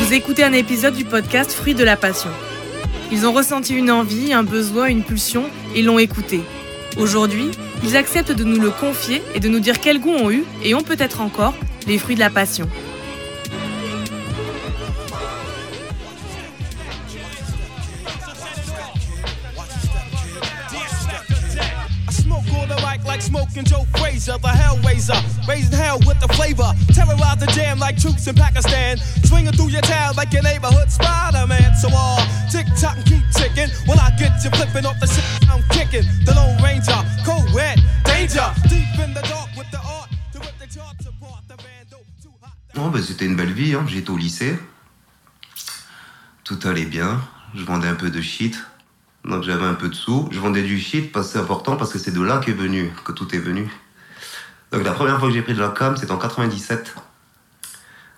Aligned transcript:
Vous 0.00 0.14
écoutez 0.14 0.42
un 0.42 0.52
épisode 0.52 0.94
du 0.94 1.04
podcast 1.04 1.52
Fruits 1.52 1.74
de 1.74 1.84
la 1.84 1.96
Passion. 1.96 2.30
Ils 3.12 3.26
ont 3.26 3.32
ressenti 3.32 3.74
une 3.74 3.90
envie, 3.90 4.32
un 4.32 4.42
besoin, 4.42 4.86
une 4.86 5.04
pulsion 5.04 5.44
et 5.76 5.82
l'ont 5.82 5.98
écouté. 5.98 6.40
Aujourd'hui, 6.96 7.50
ils 7.84 7.96
acceptent 7.96 8.32
de 8.32 8.44
nous 8.44 8.60
le 8.60 8.70
confier 8.70 9.22
et 9.34 9.40
de 9.40 9.48
nous 9.48 9.60
dire 9.60 9.80
quel 9.80 10.00
goût 10.00 10.10
ont 10.10 10.30
eu 10.30 10.44
et 10.64 10.74
ont 10.74 10.82
peut-être 10.82 11.20
encore 11.20 11.54
les 11.86 11.98
fruits 11.98 12.16
de 12.16 12.20
la 12.20 12.30
passion. 12.30 12.68
Mic 22.88 23.04
like 23.04 23.20
smoking 23.22 23.64
Joe 23.64 23.84
Frazier, 23.98 24.38
the 24.38 24.48
Hellraiser, 24.48 25.18
raising 25.46 25.76
hell 25.76 25.98
with 26.06 26.18
the 26.20 26.28
flavor, 26.34 26.70
terrorize 26.94 27.38
the 27.38 27.46
jam 27.52 27.78
like 27.78 27.96
troops 28.00 28.26
in 28.26 28.34
Pakistan, 28.34 28.96
swinging 29.24 29.52
through 29.52 29.68
your 29.68 29.82
town 29.82 30.14
like 30.16 30.32
your 30.32 30.42
neighborhood 30.42 30.90
Spider-Man. 30.90 31.74
So 31.76 31.88
all 31.94 32.20
tick 32.50 32.66
tock 32.80 32.96
and 32.96 33.04
keep 33.04 33.24
ticking. 33.32 33.68
When 33.86 33.98
I 33.98 34.10
get 34.18 34.32
you 34.44 34.50
flipping 34.50 34.86
off 34.86 34.98
the 35.00 35.06
shit 35.06 35.24
I'm 35.50 35.62
kicking, 35.70 36.06
the 36.24 36.32
Lone 36.34 36.56
Ranger, 36.62 37.00
co-ed, 37.24 37.78
danger, 38.04 38.46
deep 38.68 38.98
in 39.04 39.12
the 39.14 39.22
dark 39.28 39.50
with 39.56 39.70
the 39.70 39.78
art 39.78 40.08
to 40.32 40.38
rip 40.40 40.56
the 40.58 40.66
charts 40.66 41.04
apart. 41.06 41.42
The 41.48 41.56
vandal, 41.56 42.04
too 42.22 42.32
hot. 42.40 42.52
Non, 42.74 42.88
bah, 42.90 43.00
c'était 43.06 43.26
une 43.26 43.36
belle 43.36 43.52
vie. 43.52 43.74
hein. 43.74 43.84
J'étais 43.88 44.10
au 44.10 44.16
lycée. 44.16 44.58
Tout 46.44 46.58
allait 46.64 46.86
bien. 46.86 47.20
Je 47.54 47.64
vendais 47.64 47.88
un 47.88 47.94
peu 47.94 48.10
de 48.10 48.20
shit. 48.20 48.56
Donc 49.28 49.42
j'avais 49.44 49.64
un 49.64 49.74
peu 49.74 49.88
de 49.88 49.94
sous. 49.94 50.28
Je 50.32 50.40
vendais 50.40 50.62
du 50.62 50.78
shit 50.78 51.12
parce 51.12 51.28
c'est 51.28 51.38
important 51.38 51.76
parce 51.76 51.92
que 51.92 51.98
c'est 51.98 52.12
de 52.12 52.22
là 52.22 52.40
qu'est 52.44 52.52
venu, 52.52 52.90
que 53.04 53.12
tout 53.12 53.34
est 53.34 53.38
venu. 53.38 53.70
Donc 54.72 54.84
la 54.84 54.92
première 54.92 55.18
fois 55.18 55.28
que 55.28 55.34
j'ai 55.34 55.42
pris 55.42 55.54
de 55.54 55.60
la 55.60 55.68
cam, 55.68 55.96
c'était 55.96 56.12
en 56.12 56.18
97. 56.18 56.94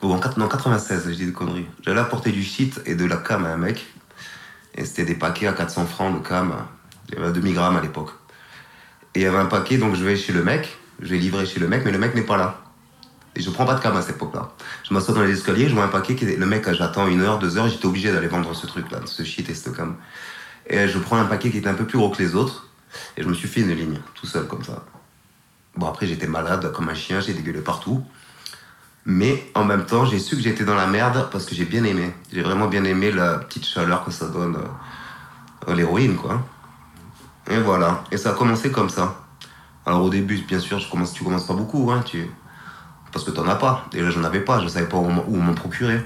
Ou 0.03 0.13
en 0.13 0.19
quat- 0.19 0.39
non, 0.39 0.49
96, 0.49 1.03
je 1.09 1.15
dis 1.15 1.27
des 1.27 1.33
conneries. 1.33 1.67
J'allais 1.85 2.01
apporter 2.01 2.31
du 2.31 2.43
shit 2.43 2.81
et 2.87 2.95
de 2.95 3.05
la 3.05 3.17
cam 3.17 3.45
à 3.45 3.49
un 3.49 3.57
mec. 3.57 3.87
Et 4.77 4.85
c'était 4.85 5.05
des 5.05 5.17
paquets 5.17 5.49
à 5.49 5.53
400 5.53 5.87
francs 5.87 6.17
de 6.23 6.27
cam. 6.27 6.55
Il 7.09 7.15
y 7.17 7.19
avait 7.19 7.27
un 7.27 7.33
demi-gramme 7.33 7.77
à 7.77 7.81
l'époque. 7.81 8.11
Et 9.15 9.21
il 9.21 9.23
y 9.23 9.27
avait 9.27 9.39
un 9.39 9.47
paquet, 9.47 9.79
donc 9.79 9.97
je 9.97 10.05
vais 10.05 10.17
chez 10.17 10.33
le 10.33 10.45
mec. 10.45 10.79
Je 11.01 11.09
vais 11.09 11.19
livrer 11.19 11.45
chez 11.45 11.59
le 11.59 11.67
mec, 11.67 11.83
mais 11.85 11.91
le 11.91 11.99
mec 11.99 12.15
n'est 12.15 12.23
pas 12.23 12.37
là. 12.37 12.61
Et 13.35 13.43
je 13.43 13.51
prends 13.51 13.67
pas 13.67 13.75
de 13.75 13.81
cam 13.81 13.97
à 13.97 14.03
cette 14.03 14.17
époque-là. 14.17 14.53
Je 14.89 14.95
m'assois 14.95 15.15
dans 15.15 15.23
les 15.23 15.33
escaliers, 15.33 15.69
je 15.69 15.75
vois 15.75 15.85
un 15.85 15.89
paquet, 15.89 16.17
le 16.23 16.47
mec, 16.47 16.71
j'attends 16.73 17.07
une 17.07 17.21
heure, 17.21 17.39
deux 17.39 17.57
heures, 17.59 17.69
j'étais 17.69 17.87
obligé 17.87 18.13
d'aller 18.13 18.27
vendre 18.29 18.55
ce 18.55 18.67
truc-là, 18.67 19.01
ce 19.07 19.23
shit 19.25 19.49
et 19.51 19.55
ce 19.55 19.71
cam. 19.71 19.97
Et 20.67 20.89
je 20.89 20.99
prends 20.99 21.17
un 21.17 21.25
paquet 21.25 21.51
qui 21.51 21.59
était 21.59 21.69
un 21.69 21.75
peu 21.75 21.85
plus 21.85 21.99
gros 21.99 22.11
que 22.11 22.23
les 22.23 22.35
autres, 22.35 22.69
et 23.17 23.23
je 23.23 23.29
me 23.29 23.35
suis 23.35 23.49
fait 23.49 23.61
une 23.61 23.73
ligne, 23.73 23.99
tout 24.15 24.27
seul 24.27 24.47
comme 24.47 24.65
ça. 24.65 24.85
Bon, 25.77 25.87
après, 25.87 26.07
j'étais 26.07 26.27
malade 26.27 26.73
comme 26.73 26.89
un 26.89 26.95
chien, 26.95 27.21
j'ai 27.21 27.33
dégueulé 27.33 27.61
partout. 27.61 28.05
Mais 29.07 29.51
en 29.55 29.65
même 29.65 29.87
temps, 29.87 30.05
j'ai 30.05 30.19
su 30.19 30.37
que 30.37 30.43
j'étais 30.43 30.65
dans 30.65 30.75
la 30.75 30.87
merde 30.87 31.29
parce 31.33 31.47
que 31.47 31.55
j'ai 31.55 31.65
bien 31.65 31.85
aimé. 31.85 32.13
J'ai 32.33 32.43
vraiment 32.43 32.69
bien 32.69 32.85
aimé 32.85 33.11
la 33.11 33.39
petite 33.39 33.65
chaleur 33.65 34.05
que 34.05 34.11
ça 34.11 34.29
donne 34.29 34.57
euh, 34.57 35.73
à 35.73 35.75
l'héroïne, 35.75 36.17
quoi. 36.17 36.43
Et 37.51 37.59
voilà. 37.59 38.05
Et 38.13 38.19
ça 38.19 38.31
a 38.31 38.33
commencé 38.35 38.71
comme 38.71 38.91
ça. 38.91 39.25
Alors 39.87 40.05
au 40.05 40.11
début, 40.11 40.37
bien 40.43 40.59
sûr, 40.59 40.79
je 40.79 40.91
commence, 40.91 41.15
tu 41.15 41.25
commences 41.25 41.47
pas 41.47 41.55
beaucoup, 41.55 41.91
hein, 41.91 42.03
tu... 42.05 42.29
parce 43.11 43.25
que 43.25 43.31
t'en 43.31 43.49
as 43.49 43.55
pas. 43.55 43.87
Déjà, 43.91 44.11
j'en 44.11 44.25
avais 44.25 44.41
pas, 44.41 44.61
je 44.61 44.69
savais 44.69 44.89
pas 44.89 44.99
où, 44.99 45.07
où 45.07 45.37
m'en 45.37 45.55
procurer. 45.55 46.01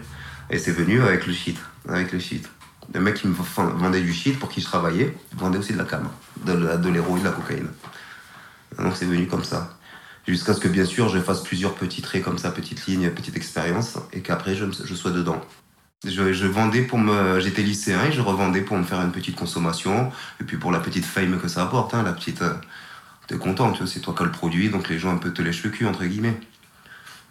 Et 0.50 0.58
c'est 0.58 0.72
venu 0.72 1.02
avec 1.02 1.26
le 1.26 1.32
shit. 1.32 1.58
Avec 1.88 2.12
le 2.12 2.20
shit. 2.20 2.48
Le 2.92 3.00
mec 3.00 3.14
qui 3.14 3.28
me 3.28 3.34
vendait 3.34 4.00
du 4.00 4.12
shit 4.12 4.38
pour 4.38 4.48
qui 4.48 4.60
je 4.60 4.66
travaillais, 4.66 5.16
il 5.32 5.38
vendait 5.38 5.58
aussi 5.58 5.72
de 5.72 5.78
la 5.78 5.84
cam, 5.84 6.08
de, 6.44 6.88
l'héroïne, 6.88 7.22
de 7.22 7.28
la 7.28 7.32
cocaïne. 7.32 7.68
Donc 8.78 8.94
c'est 8.96 9.06
venu 9.06 9.26
comme 9.26 9.44
ça. 9.44 9.76
Jusqu'à 10.26 10.54
ce 10.54 10.60
que, 10.60 10.68
bien 10.68 10.84
sûr, 10.84 11.08
je 11.08 11.18
fasse 11.18 11.42
plusieurs 11.42 11.74
petits 11.74 12.02
traits 12.02 12.22
comme 12.22 12.38
ça, 12.38 12.50
petites 12.50 12.86
lignes, 12.86 13.10
petites 13.10 13.36
expériences, 13.36 13.98
et 14.12 14.20
qu'après, 14.20 14.54
je, 14.54 14.94
sois 14.94 15.10
dedans. 15.10 15.40
Je, 16.04 16.46
vendais 16.46 16.82
pour 16.82 16.98
me. 16.98 17.40
J'étais 17.40 17.62
lycéen 17.62 18.04
et 18.06 18.12
je 18.12 18.20
revendais 18.20 18.62
pour 18.62 18.76
me 18.76 18.84
faire 18.84 19.00
une 19.02 19.12
petite 19.12 19.36
consommation, 19.36 20.10
et 20.40 20.44
puis 20.44 20.56
pour 20.56 20.72
la 20.72 20.80
petite 20.80 21.04
fame 21.04 21.38
que 21.38 21.48
ça 21.48 21.62
apporte, 21.62 21.94
hein, 21.94 22.02
la 22.02 22.12
petite. 22.12 22.42
euh, 22.42 22.54
T'es 23.26 23.38
content, 23.38 23.72
tu 23.72 23.78
vois, 23.78 23.86
c'est 23.86 24.00
toi 24.00 24.14
qui 24.14 24.22
as 24.22 24.26
le 24.26 24.32
produit, 24.32 24.68
donc 24.68 24.90
les 24.90 24.98
gens 24.98 25.10
un 25.10 25.16
peu 25.16 25.32
te 25.32 25.40
lèchent 25.40 25.62
le 25.64 25.70
cul, 25.70 25.86
entre 25.86 26.04
guillemets. 26.04 26.38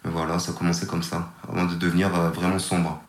Et 0.04 0.08
voilà, 0.08 0.40
ça 0.40 0.50
a 0.50 0.54
commencé 0.54 0.86
comme 0.86 1.04
ça, 1.04 1.32
avant 1.48 1.66
de 1.66 1.74
devenir 1.76 2.12
euh, 2.14 2.30
vraiment 2.30 2.58
sombre. 2.58 3.00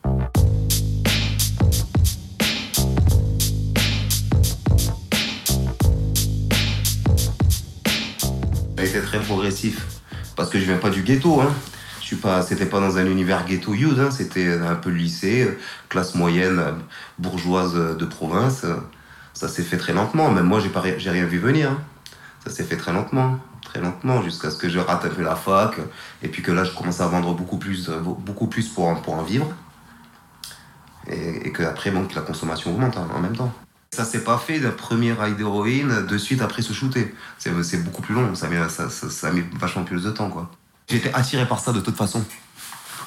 Ça 8.77 8.81
a 8.81 8.85
été 8.85 9.01
très 9.01 9.19
progressif, 9.19 9.85
parce 10.35 10.49
que 10.49 10.59
je 10.59 10.65
viens 10.65 10.77
pas 10.77 10.89
du 10.89 11.01
ghetto, 11.01 11.41
hein. 11.41 11.53
Je 12.01 12.05
suis 12.07 12.15
pas, 12.17 12.41
c'était 12.43 12.67
pas 12.67 12.79
dans 12.79 12.97
un 12.97 13.05
univers 13.07 13.45
ghetto 13.45 13.73
youth, 13.73 13.97
hein. 13.99 14.11
c'était 14.11 14.53
un 14.59 14.75
peu 14.75 14.91
lycée, 14.91 15.57
classe 15.89 16.13
moyenne, 16.13 16.61
bourgeoise 17.17 17.73
de 17.73 18.05
province. 18.05 18.65
Ça 19.33 19.47
s'est 19.47 19.63
fait 19.63 19.77
très 19.77 19.91
lentement, 19.93 20.29
même 20.29 20.45
moi 20.45 20.59
j'ai 20.59 20.69
pas, 20.69 20.83
j'ai 20.97 21.09
rien 21.09 21.25
vu 21.25 21.39
venir. 21.39 21.71
hein. 21.71 21.81
Ça 22.43 22.51
s'est 22.51 22.63
fait 22.63 22.77
très 22.77 22.93
lentement, 22.93 23.39
très 23.63 23.81
lentement, 23.81 24.21
jusqu'à 24.21 24.51
ce 24.51 24.57
que 24.57 24.69
je 24.69 24.77
rate 24.77 25.07
la 25.17 25.35
fac, 25.35 25.77
et 26.21 26.27
puis 26.27 26.43
que 26.43 26.51
là 26.51 26.63
je 26.63 26.71
commence 26.73 27.01
à 27.01 27.07
vendre 27.07 27.33
beaucoup 27.33 27.57
plus, 27.57 27.89
beaucoup 27.89 28.47
plus 28.47 28.67
pour, 28.69 28.85
en- 28.87 28.95
pour 28.95 29.15
en 29.15 29.23
vivre. 29.23 29.47
Et, 31.07 31.47
et 31.47 31.51
que 31.51 31.63
après, 31.63 31.89
bon, 31.91 32.05
que 32.05 32.15
la 32.15 32.21
consommation 32.21 32.71
augmente 32.73 32.97
hein, 32.97 33.07
en 33.15 33.19
même 33.19 33.35
temps. 33.35 33.51
Ça 33.95 34.03
s'est 34.03 34.25
pas 34.25 34.37
fait 34.37 34.59
d'un 34.59 34.71
premier 34.71 35.13
rail 35.13 35.35
d'héroïne 35.35 36.05
de 36.05 36.17
suite 36.17 36.41
après 36.41 36.61
se 36.61 36.73
shooter. 36.73 37.15
C'est 37.37 37.81
beaucoup 37.81 38.01
plus 38.01 38.13
long, 38.13 38.35
ça 38.35 38.49
met, 38.49 38.57
ça, 38.67 38.89
vachement 39.57 39.85
plus 39.85 40.03
de 40.03 40.11
temps. 40.11 40.29
J'étais 40.89 41.13
attiré 41.13 41.47
par 41.47 41.59
ça 41.61 41.71
de 41.71 41.79
toute 41.79 41.95
façon. 41.95 42.25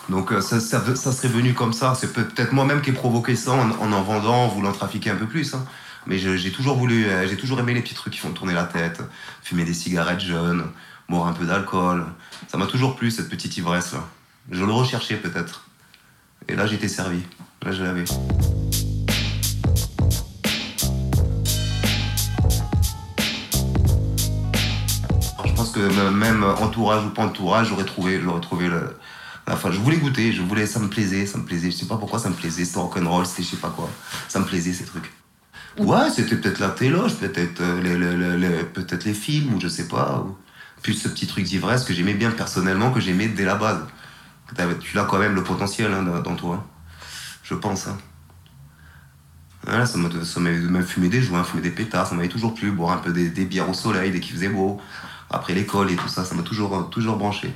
Donc 0.08 0.32
euh, 0.32 0.40
ça, 0.40 0.58
serait 0.60 1.28
venu 1.28 1.52
comme 1.52 1.74
ça. 1.74 1.94
C'est 1.94 2.10
peut- 2.14 2.24
peut-être 2.24 2.52
moi-même 2.52 2.80
qui 2.80 2.88
ai 2.88 2.92
provoqué 2.94 3.36
ça 3.36 3.52
en, 3.52 3.70
en 3.70 3.92
en 3.92 4.02
vendant, 4.02 4.44
en 4.44 4.48
voulant 4.48 4.72
trafiquer 4.72 5.10
un 5.10 5.16
peu 5.16 5.26
plus. 5.26 5.52
hein. 5.54 5.62
Mais 6.06 6.16
j'ai 6.18 6.50
toujours 6.52 6.78
voulu, 6.78 7.04
euh, 7.04 7.28
j'ai 7.28 7.36
toujours 7.36 7.60
aimé 7.60 7.74
les 7.74 7.82
petits 7.82 7.94
trucs 7.94 8.14
qui 8.14 8.18
font 8.18 8.30
tourner 8.30 8.54
la 8.54 8.64
tête, 8.64 9.02
fumer 9.42 9.64
des 9.64 9.74
cigarettes 9.74 10.20
jeunes, 10.20 10.64
boire 11.10 11.26
un 11.26 11.34
peu 11.34 11.44
d'alcool. 11.44 12.06
Ça 12.50 12.56
m'a 12.56 12.64
toujours 12.66 12.96
plu 12.96 13.10
cette 13.10 13.28
petite 13.28 13.54
ivresse 13.58 13.92
là. 13.92 14.02
Je 14.50 14.64
le 14.64 14.72
recherchais 14.72 15.16
peut-être. 15.16 15.66
Et 16.48 16.56
là 16.56 16.66
j'étais 16.66 16.88
servi. 16.88 17.20
Là 17.62 17.72
je 17.72 17.82
l'avais. 17.82 18.04
Même 26.10 26.42
entourage 26.44 27.04
ou 27.04 27.10
pas 27.10 27.22
entourage, 27.24 27.68
j'aurais 27.68 27.84
trouvé, 27.84 28.20
j'aurais 28.20 28.40
trouvé 28.40 28.68
le. 28.68 28.96
Enfin, 29.50 29.70
je 29.70 29.78
voulais 29.78 29.96
goûter, 29.96 30.32
je 30.32 30.42
voulais, 30.42 30.66
ça 30.66 30.78
me 30.78 30.88
plaisait, 30.88 31.24
ça 31.24 31.38
me 31.38 31.44
plaisait. 31.44 31.70
Je 31.70 31.76
sais 31.76 31.86
pas 31.86 31.96
pourquoi 31.96 32.18
ça 32.18 32.28
me 32.28 32.34
plaisait. 32.34 32.64
C'était 32.64 32.80
rock'n'roll, 32.80 33.24
c'était 33.26 33.42
je 33.42 33.48
sais 33.48 33.56
pas 33.56 33.70
quoi. 33.70 33.88
Ça 34.28 34.40
me 34.40 34.44
plaisait 34.44 34.72
ces 34.74 34.84
trucs. 34.84 35.10
Ouais, 35.78 36.10
c'était 36.14 36.36
peut-être 36.36 36.58
la 36.58 36.70
téloge, 36.70 37.14
peut-être 37.14 37.60
euh, 37.60 37.80
les, 37.80 37.96
les- 37.96 38.36
les- 39.04 39.14
films 39.14 39.54
ou 39.54 39.60
je 39.60 39.68
sais 39.68 39.88
pas. 39.88 40.24
Ou... 40.26 40.36
Plus 40.82 40.94
ce 40.94 41.08
petit 41.08 41.26
truc 41.26 41.44
d'ivresse 41.44 41.84
que 41.84 41.94
j'aimais 41.94 42.14
bien 42.14 42.30
personnellement, 42.30 42.90
que 42.90 43.00
j'aimais 43.00 43.28
dès 43.28 43.44
la 43.44 43.54
base. 43.54 43.80
Tu 44.80 44.98
as 44.98 45.04
quand 45.04 45.18
même 45.18 45.34
le 45.34 45.42
potentiel 45.42 45.92
hein, 45.92 46.02
dans- 46.02 46.34
toi. 46.36 46.66
Je 47.42 47.54
pense. 47.54 47.86
hein. 47.86 47.96
Voilà, 49.64 49.86
ça 49.86 49.98
m'a 49.98 50.08
ça 50.24 50.40
m'avait 50.40 50.58
même 50.58 50.84
fumé 50.84 51.08
des 51.08 51.20
joints, 51.20 51.44
fumer 51.44 51.62
des 51.62 51.70
pétards, 51.70 52.06
ça 52.06 52.14
m'avait 52.14 52.28
toujours 52.28 52.54
plu, 52.54 52.70
boire 52.70 52.92
un 52.96 52.98
peu 52.98 53.12
des, 53.12 53.28
des 53.28 53.44
bières 53.44 53.68
au 53.68 53.74
soleil 53.74 54.10
dès 54.10 54.20
qu'il 54.20 54.34
faisait 54.34 54.48
beau, 54.48 54.80
après 55.30 55.54
l'école 55.54 55.90
et 55.90 55.96
tout 55.96 56.08
ça, 56.08 56.24
ça 56.24 56.34
m'a 56.34 56.42
toujours, 56.42 56.88
toujours 56.90 57.16
branché. 57.16 57.52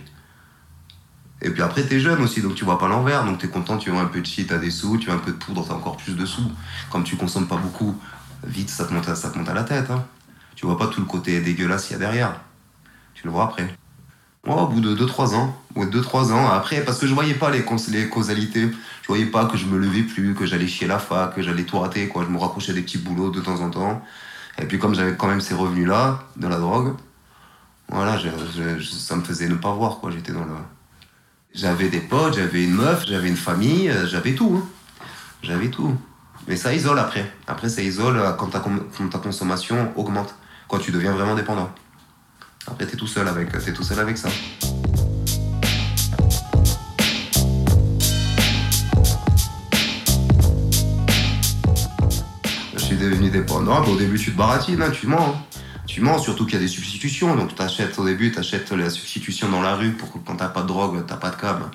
Et 1.45 1.51
puis 1.51 1.63
après, 1.63 1.83
t'es 1.83 1.99
jeune 1.99 2.23
aussi, 2.23 2.41
donc 2.41 2.55
tu 2.55 2.65
vois 2.65 2.79
pas 2.79 2.89
l'envers, 2.89 3.25
donc 3.25 3.39
t'es 3.39 3.49
content, 3.49 3.77
tu 3.77 3.91
as 3.91 3.99
un 3.99 4.07
peu 4.07 4.21
de 4.21 4.27
shit, 4.27 4.49
t'as 4.49 4.59
des 4.59 4.71
sous, 4.71 4.97
tu 4.99 5.11
as 5.11 5.15
un 5.15 5.19
peu 5.19 5.33
de 5.33 5.37
poudre, 5.37 5.67
t'as 5.67 5.75
encore 5.75 5.97
plus 5.97 6.15
de 6.15 6.25
sous. 6.25 6.51
Comme 6.91 7.03
tu 7.03 7.17
consommes 7.17 7.49
pas 7.49 7.57
beaucoup, 7.57 7.99
vite 8.45 8.71
ça 8.71 8.85
te 8.85 8.93
monte 8.95 9.09
à, 9.09 9.17
ça 9.17 9.31
te 9.31 9.39
monte 9.39 9.49
à 9.49 9.55
la 9.55 9.65
tête. 9.65 9.91
Hein. 9.91 10.05
Tu 10.55 10.67
vois 10.67 10.79
pas 10.79 10.87
tout 10.87 11.01
le 11.01 11.07
côté 11.07 11.41
dégueulasse 11.41 11.87
qu'il 11.87 11.95
y 11.95 11.97
a 11.97 11.99
derrière. 11.99 12.37
Tu 13.15 13.27
le 13.27 13.33
vois 13.33 13.45
après. 13.45 13.75
Moi, 14.47 14.61
au 14.63 14.67
bout 14.69 14.81
de 14.81 14.95
2-3 14.95 15.35
ans, 15.35 15.57
ou 15.75 15.85
2-3 15.85 16.33
ans, 16.33 16.49
après, 16.49 16.85
parce 16.85 16.99
que 16.99 17.07
je 17.07 17.15
voyais 17.15 17.35
pas 17.35 17.51
les, 17.51 17.65
les 17.91 18.09
causalités, 18.09 18.71
je 19.03 19.07
voyais 19.07 19.27
pas 19.27 19.47
que 19.47 19.57
je 19.57 19.67
me 19.67 19.79
levais 19.79 20.03
plus, 20.03 20.35
que 20.35 20.47
j'allais 20.47 20.67
chier 20.67 20.87
la 20.87 20.99
fac, 20.99 21.35
que 21.35 21.43
j'allais 21.43 21.63
tout 21.65 21.79
rater, 21.79 22.09
quoi. 22.09 22.25
Je 22.25 22.33
me 22.33 22.39
rapprochais 22.39 22.73
des 22.73 22.83
petits 22.83 22.99
boulots 22.99 23.31
de 23.31 23.41
temps 23.41 23.61
en 23.61 23.71
temps. 23.71 24.03
Et 24.59 24.65
puis, 24.67 24.79
comme 24.79 24.95
j'avais 24.95 25.17
quand 25.17 25.29
même 25.29 25.41
ces 25.41 25.55
revenus-là, 25.55 26.25
de 26.37 26.49
la 26.49 26.59
drogue, 26.59 26.95
voilà, 27.93 28.19
ça 28.19 29.17
me 29.17 29.23
faisait 29.23 29.49
ne 29.49 29.55
pas 29.55 29.73
voir, 29.73 29.99
quoi. 29.99 30.11
J'étais 30.11 30.33
dans 30.33 30.45
le. 30.45 30.55
J'avais 31.55 31.89
des 31.89 32.01
potes, 32.01 32.35
j'avais 32.35 32.65
une 32.65 32.73
meuf, 32.73 33.05
j'avais 33.07 33.29
une 33.29 33.37
famille, 33.37 33.91
euh, 33.91 34.07
j'avais 34.07 34.35
tout. 34.35 34.63
hein. 34.63 34.69
J'avais 35.43 35.69
tout. 35.69 35.95
Mais 36.49 36.57
ça 36.57 36.73
isole 36.73 36.99
après. 36.99 37.31
Après, 37.47 37.69
ça 37.69 37.83
isole 37.83 38.17
euh, 38.19 38.33
quand 38.33 38.47
ta, 38.49 38.61
consommation 39.19 39.93
augmente, 39.97 40.35
quand 40.69 40.79
tu 40.79 40.91
deviens 40.91 41.13
vraiment 41.13 41.35
dépendant. 41.35 41.71
Après, 42.67 42.87
t'es 42.87 42.97
tout 42.97 43.07
seul 43.07 43.29
avec, 43.29 43.53
t'es 43.53 43.73
tout 43.73 43.83
seul 43.83 43.99
avec 43.99 44.17
ça. 44.17 44.29
Je 52.75 52.79
suis 52.79 52.97
devenu 52.97 53.31
dépendant, 53.31 53.81
bah, 53.83 53.89
au 53.89 53.97
début 53.97 54.19
tu 54.19 54.33
te 54.33 54.37
baratines, 54.37 54.81
hein, 54.83 54.91
tu 54.91 55.07
mens. 55.07 55.19
hein. 55.37 55.52
Tu 55.93 56.01
mens, 56.01 56.19
surtout 56.19 56.47
qu'il 56.47 56.55
y 56.55 56.57
a 56.57 56.61
des 56.61 56.69
substitutions. 56.69 57.37
Donc 57.37 57.55
t'achètes 57.55 57.99
au 57.99 58.05
début, 58.07 58.33
t'achètes 58.33 58.73
la 58.73 58.89
substitution 58.89 59.51
dans 59.51 59.61
la 59.61 59.75
rue 59.75 59.91
pour 59.91 60.11
que 60.11 60.17
quand 60.25 60.37
t'as 60.37 60.49
pas 60.49 60.63
de 60.63 60.67
drogue, 60.67 61.05
t'as 61.07 61.17
pas 61.17 61.29
de 61.29 61.37
cam, 61.37 61.69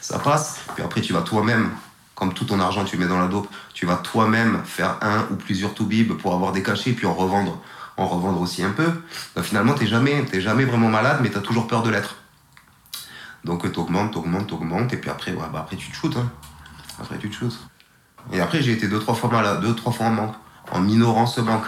ça 0.00 0.20
passe. 0.20 0.60
Puis 0.76 0.84
après 0.84 1.00
tu 1.00 1.12
vas 1.12 1.22
toi-même, 1.22 1.70
comme 2.14 2.32
tout 2.32 2.44
ton 2.44 2.60
argent 2.60 2.84
tu 2.84 2.96
mets 2.96 3.08
dans 3.08 3.18
la 3.18 3.26
dope, 3.26 3.48
tu 3.74 3.84
vas 3.84 3.96
toi-même 3.96 4.62
faire 4.64 4.98
un 5.02 5.26
ou 5.32 5.34
plusieurs 5.34 5.74
toubibs 5.74 6.12
pour 6.12 6.32
avoir 6.32 6.52
des 6.52 6.62
cachets, 6.62 6.92
puis 6.92 7.08
en 7.08 7.14
revendre, 7.14 7.60
en 7.96 8.06
revendre 8.06 8.40
aussi 8.40 8.62
un 8.62 8.70
peu. 8.70 8.86
Bah, 9.34 9.42
finalement 9.42 9.74
t'es 9.74 9.88
jamais, 9.88 10.24
jamais 10.40 10.64
vraiment 10.64 10.88
malade, 10.88 11.18
mais 11.20 11.30
t'as 11.30 11.40
toujours 11.40 11.66
peur 11.66 11.82
de 11.82 11.90
l'être. 11.90 12.14
Donc 13.42 13.70
t'augmentes, 13.72 14.12
t'augmentes, 14.12 14.46
t'augmentes, 14.46 14.92
et 14.92 14.96
puis 14.96 15.10
après, 15.10 15.32
bah, 15.32 15.50
après 15.52 15.74
tu 15.74 15.90
te 15.90 15.96
shootes. 15.96 16.16
hein. 16.16 16.30
Après 17.00 17.18
tu 17.18 17.28
te 17.28 17.34
shootes. 17.34 17.58
Et 18.32 18.40
après 18.40 18.62
j'ai 18.62 18.70
été 18.70 18.86
deux 18.86 19.00
trois 19.00 19.16
fois 19.16 19.28
malade, 19.28 19.60
deux 19.60 19.74
trois 19.74 19.92
fois 19.92 20.06
en 20.06 20.10
manque, 20.10 20.34
en 20.70 20.78
minorant 20.80 21.26
ce 21.26 21.40
manque. 21.40 21.66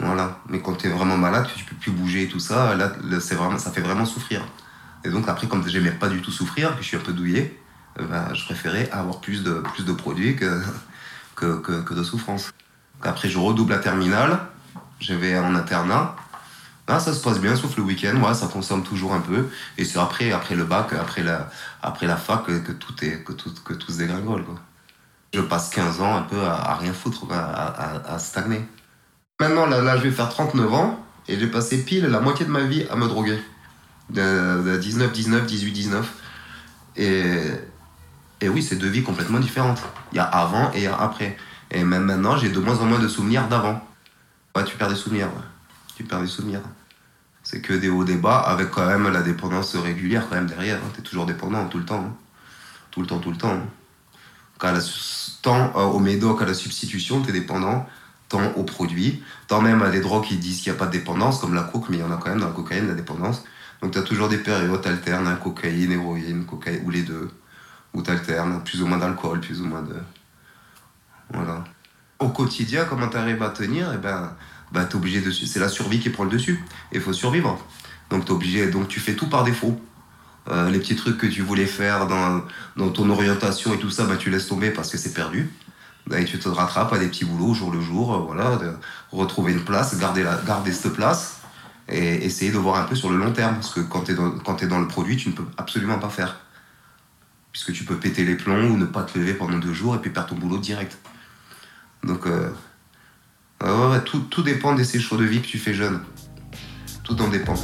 Voilà. 0.00 0.38
Mais 0.48 0.60
quand 0.60 0.74
t'es 0.74 0.88
vraiment 0.88 1.16
malade, 1.16 1.46
que 1.46 1.58
tu 1.58 1.64
peux 1.64 1.76
plus 1.76 1.92
bouger 1.92 2.22
et 2.24 2.28
tout 2.28 2.40
ça, 2.40 2.74
là, 2.74 2.92
vraiment, 3.32 3.58
ça 3.58 3.70
fait 3.70 3.80
vraiment 3.80 4.04
souffrir. 4.04 4.42
Et 5.04 5.10
donc 5.10 5.28
après, 5.28 5.46
comme 5.46 5.66
j'aimais 5.68 5.92
pas 5.92 6.08
du 6.08 6.20
tout 6.22 6.30
souffrir, 6.30 6.74
puis 6.74 6.82
je 6.82 6.88
suis 6.88 6.96
un 6.96 7.00
peu 7.00 7.12
douillé, 7.12 7.60
bah, 7.98 8.32
je 8.34 8.44
préférais 8.44 8.90
avoir 8.90 9.20
plus 9.20 9.42
de, 9.42 9.62
plus 9.74 9.84
de 9.84 9.92
produits 9.92 10.36
que, 10.36 10.62
que, 11.36 11.58
que, 11.60 11.82
que 11.82 11.94
de 11.94 12.02
souffrance. 12.02 12.50
Après, 13.02 13.28
je 13.28 13.38
redouble 13.38 13.72
la 13.72 13.78
terminale, 13.78 14.38
je 15.00 15.14
vais 15.14 15.38
en 15.38 15.54
internat. 15.54 16.16
Ah, 16.86 17.00
ça 17.00 17.14
se 17.14 17.22
passe 17.22 17.40
bien, 17.40 17.56
sauf 17.56 17.76
le 17.76 17.82
week-end, 17.82 18.20
ouais, 18.22 18.34
ça 18.34 18.46
consomme 18.46 18.82
toujours 18.82 19.14
un 19.14 19.20
peu. 19.20 19.48
Et 19.78 19.84
c'est 19.84 19.98
après, 19.98 20.32
après 20.32 20.54
le 20.54 20.64
bac, 20.64 20.92
après 20.92 21.22
la, 21.22 21.50
après 21.82 22.06
la 22.06 22.16
fac, 22.16 22.44
que, 22.44 22.58
que 22.58 22.72
tout, 22.72 22.94
est, 23.02 23.22
que, 23.24 23.32
tout, 23.32 23.52
que 23.64 23.72
tout 23.72 23.90
se 23.90 23.98
dégringole. 23.98 24.44
Quoi. 24.44 24.56
Je 25.32 25.40
passe 25.40 25.70
15 25.70 26.00
ans 26.02 26.16
un 26.16 26.22
peu 26.22 26.42
à, 26.42 26.74
rien 26.76 26.92
foutre, 26.92 27.26
à, 27.32 28.14
à 28.14 28.18
stagner. 28.18 28.64
Maintenant, 29.40 29.66
là, 29.66 29.80
là, 29.82 29.96
je 29.96 30.02
vais 30.04 30.10
faire 30.12 30.28
39 30.28 30.72
ans, 30.72 31.04
et 31.26 31.38
j'ai 31.38 31.48
passé 31.48 31.84
pile 31.84 32.06
la 32.06 32.20
moitié 32.20 32.46
de 32.46 32.50
ma 32.50 32.60
vie 32.62 32.86
à 32.90 32.96
me 32.96 33.08
droguer. 33.08 33.38
De, 34.10 34.62
de 34.62 34.76
19, 34.76 35.12
19, 35.12 35.46
18, 35.46 35.72
19. 35.72 36.14
Et, 36.96 37.34
et 38.40 38.48
oui, 38.48 38.62
c'est 38.62 38.76
deux 38.76 38.88
vies 38.88 39.02
complètement 39.02 39.40
différentes. 39.40 39.82
Il 40.12 40.16
y 40.16 40.18
a 40.20 40.24
avant 40.24 40.70
et 40.72 40.78
il 40.78 40.82
y 40.84 40.86
a 40.86 40.96
après. 40.96 41.36
Et 41.70 41.82
même 41.82 42.04
maintenant, 42.04 42.36
j'ai 42.36 42.50
de 42.50 42.60
moins 42.60 42.78
en 42.78 42.84
moins 42.84 43.00
de 43.00 43.08
souvenirs 43.08 43.48
d'avant. 43.48 43.82
Ouais, 44.54 44.64
tu 44.64 44.76
perds 44.76 44.90
des 44.90 44.94
souvenirs. 44.94 45.26
ouais. 45.26 45.42
Tu 45.96 46.04
perds 46.04 46.20
des 46.20 46.28
souvenirs. 46.28 46.60
C'est 47.42 47.60
que 47.60 47.72
des 47.72 47.88
hauts, 47.88 48.04
des 48.04 48.16
bas, 48.16 48.38
avec 48.38 48.70
quand 48.70 48.86
même 48.86 49.10
la 49.12 49.22
dépendance 49.22 49.74
régulière 49.74 50.28
quand 50.28 50.36
même 50.36 50.46
derrière. 50.46 50.76
hein. 50.76 50.90
T'es 50.94 51.02
toujours 51.02 51.26
dépendant 51.26 51.66
tout 51.66 51.78
le 51.78 51.84
temps. 51.84 52.04
hein. 52.06 52.14
Tout 52.92 53.00
le 53.00 53.06
temps, 53.06 53.18
tout 53.18 53.30
le 53.32 53.36
temps. 53.36 53.50
hein. 53.54 53.66
Quand 54.58 54.70
la, 54.70 54.80
tant 55.42 55.72
euh, 55.76 55.82
au 55.82 55.98
médoc, 55.98 56.40
à 56.42 56.44
la 56.44 56.54
substitution, 56.54 57.22
t'es 57.22 57.32
dépendant. 57.32 57.88
Tant 58.34 58.50
aux 58.56 58.64
produits. 58.64 59.22
Tant 59.46 59.60
même 59.60 59.80
à 59.82 59.90
des 59.90 60.00
drogues 60.00 60.24
qui 60.24 60.38
disent 60.38 60.60
qu'il 60.60 60.72
n'y 60.72 60.76
a 60.76 60.80
pas 60.80 60.86
de 60.86 60.90
dépendance, 60.90 61.38
comme 61.38 61.54
la 61.54 61.62
coke, 61.62 61.88
mais 61.88 61.98
il 61.98 62.00
y 62.00 62.02
en 62.02 62.10
a 62.10 62.16
quand 62.16 62.30
même 62.30 62.40
dans 62.40 62.48
la 62.48 62.52
cocaïne, 62.52 62.88
la 62.88 62.94
dépendance. 62.94 63.44
Donc 63.80 63.92
t'as 63.92 64.02
toujours 64.02 64.28
des 64.28 64.38
périodes, 64.38 64.82
t'alternes, 64.82 65.28
hein, 65.28 65.38
cocaïne, 65.40 65.92
héroïne, 65.92 66.44
cocaïne, 66.44 66.80
ou 66.84 66.90
les 66.90 67.02
deux. 67.02 67.30
Ou 67.92 68.02
t'alternes, 68.02 68.60
plus 68.64 68.82
ou 68.82 68.88
moins 68.88 68.98
d'alcool, 68.98 69.38
plus 69.38 69.60
ou 69.60 69.66
moins 69.66 69.82
de... 69.82 69.94
Voilà. 71.32 71.62
Au 72.18 72.28
quotidien, 72.30 72.86
comment 72.86 73.06
t'arrives 73.06 73.40
à 73.40 73.50
tenir? 73.50 73.92
Eh 73.94 73.98
ben, 73.98 74.32
bah, 74.72 74.84
t'es 74.84 74.96
obligé 74.96 75.20
de... 75.20 75.30
C'est 75.30 75.60
la 75.60 75.68
survie 75.68 76.00
qui 76.00 76.10
prend 76.10 76.24
le 76.24 76.30
dessus. 76.30 76.60
Il 76.90 77.00
faut 77.00 77.12
survivre. 77.12 77.56
Donc 78.10 78.24
t'es 78.24 78.32
obligé... 78.32 78.68
Donc 78.68 78.88
tu 78.88 78.98
fais 78.98 79.14
tout 79.14 79.28
par 79.28 79.44
défaut. 79.44 79.80
Euh, 80.50 80.70
les 80.70 80.80
petits 80.80 80.96
trucs 80.96 81.18
que 81.18 81.28
tu 81.28 81.42
voulais 81.42 81.66
faire 81.66 82.08
dans, 82.08 82.42
dans 82.76 82.90
ton 82.90 83.08
orientation 83.10 83.72
et 83.74 83.78
tout 83.78 83.90
ça, 83.90 84.06
bah, 84.06 84.16
tu 84.16 84.28
laisses 84.28 84.48
tomber 84.48 84.70
parce 84.70 84.90
que 84.90 84.98
c'est 84.98 85.14
perdu. 85.14 85.52
Et 86.12 86.24
tu 86.24 86.38
te 86.38 86.48
rattrapes 86.48 86.92
à 86.92 86.98
des 86.98 87.08
petits 87.08 87.24
boulots 87.24 87.54
jour 87.54 87.72
le 87.72 87.80
jour, 87.80 88.14
euh, 88.14 88.18
voilà, 88.18 88.56
de 88.56 88.72
retrouver 89.10 89.52
une 89.52 89.64
place, 89.64 89.98
garder, 89.98 90.22
la, 90.22 90.36
garder 90.36 90.72
cette 90.72 90.92
place 90.92 91.40
et 91.88 92.24
essayer 92.24 92.50
de 92.50 92.58
voir 92.58 92.80
un 92.80 92.84
peu 92.84 92.94
sur 92.94 93.10
le 93.10 93.16
long 93.16 93.32
terme. 93.32 93.54
Parce 93.54 93.72
que 93.72 93.80
quand 93.80 94.02
tu 94.02 94.12
es, 94.12 94.66
dans 94.66 94.80
le 94.80 94.88
produit, 94.88 95.16
tu 95.16 95.30
ne 95.30 95.34
peux 95.34 95.46
absolument 95.56 95.98
pas 95.98 96.10
faire. 96.10 96.40
Puisque 97.52 97.72
tu 97.72 97.84
peux 97.84 97.96
péter 97.96 98.24
les 98.24 98.36
plombs 98.36 98.70
ou 98.70 98.76
ne 98.76 98.84
pas 98.84 99.02
te 99.02 99.18
lever 99.18 99.34
pendant 99.34 99.58
deux 99.58 99.72
jours 99.72 99.94
et 99.94 99.98
puis 99.98 100.10
perdre 100.10 100.30
ton 100.30 100.36
boulot 100.36 100.58
direct. 100.58 100.98
Donc, 102.02 102.26
euh, 102.26 102.50
tout, 104.00 104.20
tout 104.20 104.42
dépend 104.42 104.74
de 104.74 104.82
ces 104.82 105.00
choix 105.00 105.16
de 105.16 105.24
vie 105.24 105.40
que 105.40 105.46
tu 105.46 105.58
fais 105.58 105.72
jeune. 105.72 106.02
Tout 107.02 107.20
en 107.22 107.28
dépend. 107.28 107.54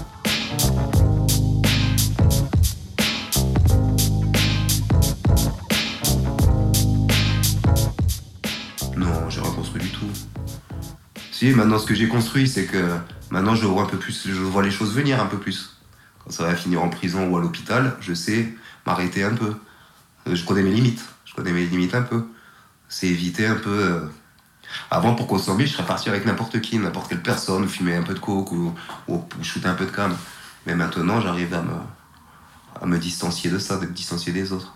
Maintenant 11.43 11.79
ce 11.79 11.87
que 11.87 11.95
j'ai 11.95 12.09
construit, 12.09 12.49
c'est 12.49 12.67
que 12.67 12.97
maintenant 13.31 13.55
je 13.55 13.67
vois 13.67 13.83
un 13.83 13.87
peu 13.87 13.97
plus, 13.97 14.29
je 14.29 14.33
vois 14.43 14.63
les 14.63 14.71
choses 14.71 14.95
venir 14.95 15.21
un 15.21 15.27
peu 15.27 15.39
plus. 15.39 15.77
Quand 16.23 16.31
ça 16.31 16.45
va 16.45 16.55
finir 16.55 16.83
en 16.83 16.89
prison 16.91 17.29
ou 17.29 17.37
à 17.37 17.41
l'hôpital, 17.41 17.97
je 18.01 18.13
sais 18.13 18.55
m'arrêter 18.87 19.25
un 19.25 19.35
peu. 19.35 19.55
Euh, 20.27 20.35
Je 20.35 20.45
connais 20.45 20.63
mes 20.63 20.71
limites. 20.73 21.03
Je 21.25 21.35
connais 21.35 21.53
mes 21.53 21.65
limites 21.65 21.95
un 21.95 22.03
peu. 22.03 22.25
C'est 22.89 23.07
éviter 23.09 23.47
un 23.47 23.55
peu. 23.57 23.71
euh, 23.71 24.01
Avant, 24.91 25.15
pour 25.15 25.27
consommer, 25.27 25.67
je 25.67 25.73
serais 25.73 25.87
parti 25.87 26.09
avec 26.11 26.27
n'importe 26.27 26.61
qui, 26.61 26.79
n'importe 26.79 27.09
quelle 27.09 27.23
personne, 27.23 27.67
fumer 27.69 27.97
un 27.97 28.03
peu 28.03 28.15
de 28.15 28.19
coke 28.21 28.53
ou 28.53 28.75
shooter 29.43 29.69
un 29.69 29.75
peu 29.75 29.87
de 29.87 29.91
cam. 29.91 30.15
Mais 30.67 30.75
maintenant, 30.75 31.21
j'arrive 31.21 31.55
à 31.55 31.63
me, 31.63 31.73
à 32.81 32.87
me 32.87 32.99
distancier 32.99 33.51
de 33.51 33.59
ça, 33.59 33.79
de 33.79 33.87
me 33.87 33.93
distancier 33.93 34.33
des 34.33 34.53
autres. 34.53 34.75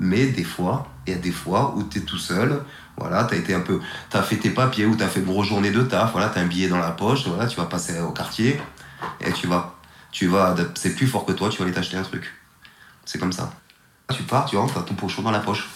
Mais 0.00 0.26
des 0.26 0.44
fois, 0.44 0.88
il 1.06 1.12
y 1.12 1.16
a 1.16 1.18
des 1.18 1.30
fois 1.30 1.74
où 1.76 1.84
tu 1.84 1.98
es 1.98 2.00
tout 2.00 2.18
seul, 2.18 2.64
voilà, 2.96 3.24
tu 3.24 3.34
as 3.34 3.36
été 3.36 3.54
un 3.54 3.60
peu. 3.60 3.80
Tu 4.10 4.16
as 4.16 4.22
fait 4.22 4.36
tes 4.36 4.50
papiers 4.50 4.86
ou 4.86 4.96
tu 4.96 5.02
as 5.02 5.08
fait 5.08 5.20
une 5.20 5.26
grosse 5.26 5.48
journée 5.48 5.70
de 5.70 5.82
taf, 5.82 6.12
voilà, 6.12 6.30
tu 6.30 6.38
as 6.38 6.42
un 6.42 6.46
billet 6.46 6.68
dans 6.68 6.78
la 6.78 6.90
poche, 6.90 7.26
voilà, 7.26 7.46
tu 7.46 7.56
vas 7.56 7.66
passer 7.66 8.00
au 8.00 8.10
quartier 8.10 8.60
et 9.20 9.32
tu 9.32 9.46
vas. 9.46 9.76
Tu 10.10 10.26
vas 10.26 10.56
c'est 10.74 10.96
plus 10.96 11.06
fort 11.06 11.24
que 11.24 11.32
toi, 11.32 11.50
tu 11.50 11.58
vas 11.58 11.64
aller 11.64 11.74
t'acheter 11.74 11.96
un 11.96 12.02
truc. 12.02 12.34
C'est 13.04 13.18
comme 13.18 13.32
ça. 13.32 13.52
Tu 14.12 14.22
pars, 14.24 14.46
tu 14.46 14.56
rentres, 14.56 14.74
t'as 14.74 14.82
ton 14.82 14.94
pochon 14.94 15.22
dans 15.22 15.30
la 15.30 15.38
poche. 15.38 15.68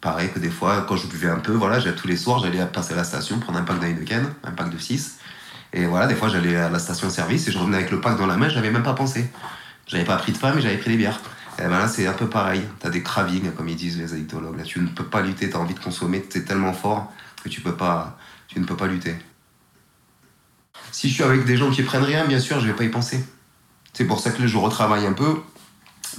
Pareil 0.00 0.30
que 0.32 0.38
des 0.38 0.50
fois, 0.50 0.84
quand 0.88 0.96
je 0.96 1.06
buvais 1.06 1.28
un 1.28 1.38
peu, 1.38 1.52
voilà, 1.52 1.80
tous 1.92 2.08
les 2.08 2.16
soirs, 2.16 2.38
j'allais 2.38 2.64
passer 2.66 2.94
à 2.94 2.96
la 2.96 3.04
station, 3.04 3.38
prendre 3.38 3.58
un 3.58 3.62
pack 3.62 3.78
d'Heineken, 3.80 4.26
un 4.44 4.50
pack 4.52 4.70
de 4.70 4.78
6. 4.78 5.18
Et 5.72 5.86
voilà, 5.86 6.06
des 6.06 6.14
fois, 6.14 6.28
j'allais 6.28 6.56
à 6.56 6.70
la 6.70 6.78
station-service 6.78 7.48
et 7.48 7.52
je 7.52 7.58
revenais 7.58 7.76
avec 7.76 7.90
le 7.90 8.00
pack 8.00 8.16
dans 8.16 8.26
la 8.26 8.36
main, 8.36 8.48
j'avais 8.48 8.70
même 8.70 8.82
pas 8.82 8.94
pensé. 8.94 9.30
J'avais 9.86 10.04
pas 10.04 10.16
pris 10.16 10.32
de 10.32 10.38
femme, 10.38 10.54
mais 10.56 10.62
j'avais 10.62 10.78
pris 10.78 10.90
des 10.90 10.96
bières. 10.96 11.20
Et 11.58 11.62
ben 11.62 11.70
là, 11.70 11.88
c'est 11.88 12.06
un 12.06 12.12
peu 12.12 12.28
pareil. 12.28 12.62
T'as 12.78 12.90
des 12.90 13.02
cravings, 13.02 13.50
comme 13.52 13.68
ils 13.68 13.76
disent 13.76 13.98
les 13.98 14.12
addictologues. 14.12 14.56
Là, 14.56 14.62
tu 14.62 14.80
ne 14.80 14.86
peux 14.88 15.04
pas 15.04 15.22
lutter, 15.22 15.50
t'as 15.50 15.58
envie 15.58 15.74
de 15.74 15.80
consommer, 15.80 16.24
c'est 16.30 16.44
tellement 16.44 16.72
fort 16.72 17.12
que 17.42 17.48
tu 17.48 17.60
peux 17.60 17.74
pas, 17.74 18.16
tu 18.46 18.60
ne 18.60 18.64
peux 18.64 18.76
pas 18.76 18.86
lutter. 18.86 19.14
Si 20.92 21.08
je 21.08 21.14
suis 21.14 21.22
avec 21.24 21.44
des 21.44 21.56
gens 21.56 21.70
qui 21.70 21.82
prennent 21.82 22.04
rien, 22.04 22.26
bien 22.26 22.38
sûr, 22.40 22.60
je 22.60 22.66
vais 22.66 22.72
pas 22.74 22.84
y 22.84 22.88
penser. 22.88 23.24
C'est 23.92 24.06
pour 24.06 24.20
ça 24.20 24.30
que 24.30 24.46
je 24.46 24.56
retravaille 24.56 25.06
un 25.06 25.12
peu 25.12 25.40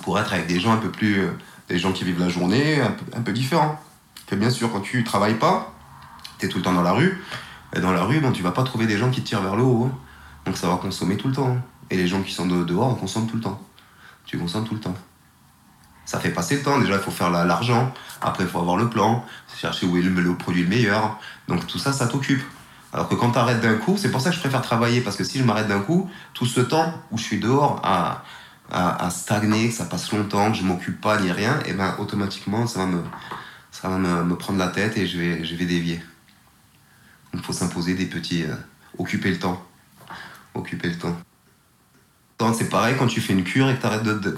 pour 0.03 0.19
être 0.19 0.33
avec 0.33 0.47
des 0.47 0.59
gens 0.59 0.73
un 0.73 0.77
peu 0.77 0.89
plus. 0.91 1.19
euh, 1.21 1.31
des 1.69 1.77
gens 1.77 1.91
qui 1.93 2.03
vivent 2.03 2.19
la 2.19 2.29
journée 2.29 2.81
un 2.81 2.91
peu, 2.91 3.05
un 3.17 3.21
peu 3.21 3.31
différents. 3.31 3.79
Que 4.27 4.35
bien 4.35 4.49
sûr, 4.49 4.71
quand 4.71 4.81
tu 4.81 5.03
travailles 5.03 5.37
pas, 5.37 5.73
tu 6.39 6.47
es 6.47 6.49
tout 6.49 6.57
le 6.57 6.63
temps 6.63 6.73
dans 6.73 6.81
la 6.81 6.93
rue. 6.93 7.21
Et 7.75 7.79
dans 7.79 7.91
la 7.91 8.03
rue, 8.03 8.19
bon, 8.19 8.31
tu 8.31 8.41
vas 8.41 8.51
pas 8.51 8.63
trouver 8.63 8.87
des 8.87 8.97
gens 8.97 9.11
qui 9.11 9.21
te 9.21 9.27
tirent 9.27 9.41
vers 9.41 9.55
le 9.55 9.63
haut. 9.63 9.85
hein. 9.85 9.97
Donc 10.45 10.57
ça 10.57 10.67
va 10.67 10.77
consommer 10.77 11.15
tout 11.15 11.27
le 11.27 11.35
temps. 11.35 11.47
hein. 11.49 11.61
Et 11.91 11.97
les 11.97 12.07
gens 12.07 12.21
qui 12.23 12.33
sont 12.33 12.47
de- 12.47 12.63
dehors, 12.63 12.89
on 12.89 12.95
consomme 12.95 13.27
tout 13.27 13.35
le 13.35 13.41
temps. 13.41 13.61
Tu 14.25 14.37
consommes 14.37 14.67
tout 14.67 14.73
le 14.73 14.79
temps. 14.79 14.95
Ça 16.09 16.19
fait 16.19 16.31
passer 16.31 16.55
le 16.55 16.63
temps. 16.63 16.79
Déjà, 16.79 16.95
il 16.95 17.01
faut 17.01 17.11
faire 17.11 17.29
la- 17.29 17.45
l'argent. 17.45 17.93
Après, 18.19 18.43
il 18.43 18.49
faut 18.49 18.57
avoir 18.59 18.77
le 18.77 18.89
plan. 18.89 19.23
Chercher 19.55 19.85
où 19.85 19.95
est 19.95 20.01
le, 20.01 20.35
produit 20.35 20.63
le 20.63 20.69
meilleur. 20.69 21.19
Donc 21.47 21.67
tout 21.67 21.77
ça, 21.77 21.93
ça 21.93 22.07
t'occupe. 22.07 22.41
Alors 22.93 23.07
que 23.07 23.13
quand 23.13 23.29
tu 23.31 23.37
arrêtes 23.37 23.61
d'un 23.61 23.75
coup, 23.75 23.95
c'est 23.95 24.09
pour 24.09 24.19
ça 24.19 24.31
que 24.31 24.35
je 24.35 24.39
préfère 24.41 24.63
travailler. 24.63 25.01
Parce 25.01 25.15
que 25.15 25.23
si 25.23 25.37
je 25.37 25.43
m'arrête 25.43 25.67
d'un 25.67 25.81
coup, 25.81 26.09
tout 26.33 26.47
ce 26.47 26.61
temps 26.61 26.91
où 27.11 27.17
je 27.19 27.23
suis 27.23 27.39
dehors 27.39 27.79
à, 27.83 28.23
à, 28.71 29.05
à 29.05 29.09
stagner, 29.11 29.69
que 29.69 29.75
ça 29.75 29.85
passe 29.85 30.11
longtemps, 30.11 30.51
que 30.51 30.57
je 30.57 30.63
m'occupe 30.63 30.99
pas 30.99 31.19
ni 31.21 31.31
rien, 31.31 31.59
et 31.67 31.73
ben 31.73 31.93
automatiquement, 31.99 32.65
ça 32.65 32.79
va 32.79 32.85
me, 32.87 33.03
ça 33.71 33.87
va 33.89 33.97
me, 33.99 34.23
me 34.23 34.35
prendre 34.35 34.57
la 34.57 34.69
tête 34.69 34.97
et 34.97 35.05
je 35.05 35.19
vais, 35.19 35.43
je 35.45 35.53
vais 35.55 35.65
dévier. 35.65 36.01
Il 37.35 37.41
faut 37.41 37.53
s'imposer 37.53 37.93
des 37.93 38.07
petits. 38.07 38.45
euh, 38.45 38.55
occuper 38.97 39.29
le 39.29 39.37
temps. 39.37 39.63
Occuper 40.55 40.89
le 40.89 40.97
temps. 40.97 41.15
C'est 42.53 42.69
pareil 42.69 42.95
quand 42.97 43.07
tu 43.07 43.21
fais 43.21 43.33
une 43.33 43.43
cure 43.43 43.69
et 43.69 43.75
que 43.75 43.81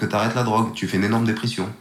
tu 0.06 0.16
arrêtes, 0.16 0.36
la 0.36 0.44
drogue. 0.44 0.74
Tu 0.74 0.88
fais 0.88 0.98
une 0.98 1.04
énorme 1.04 1.26
dépression. 1.26 1.72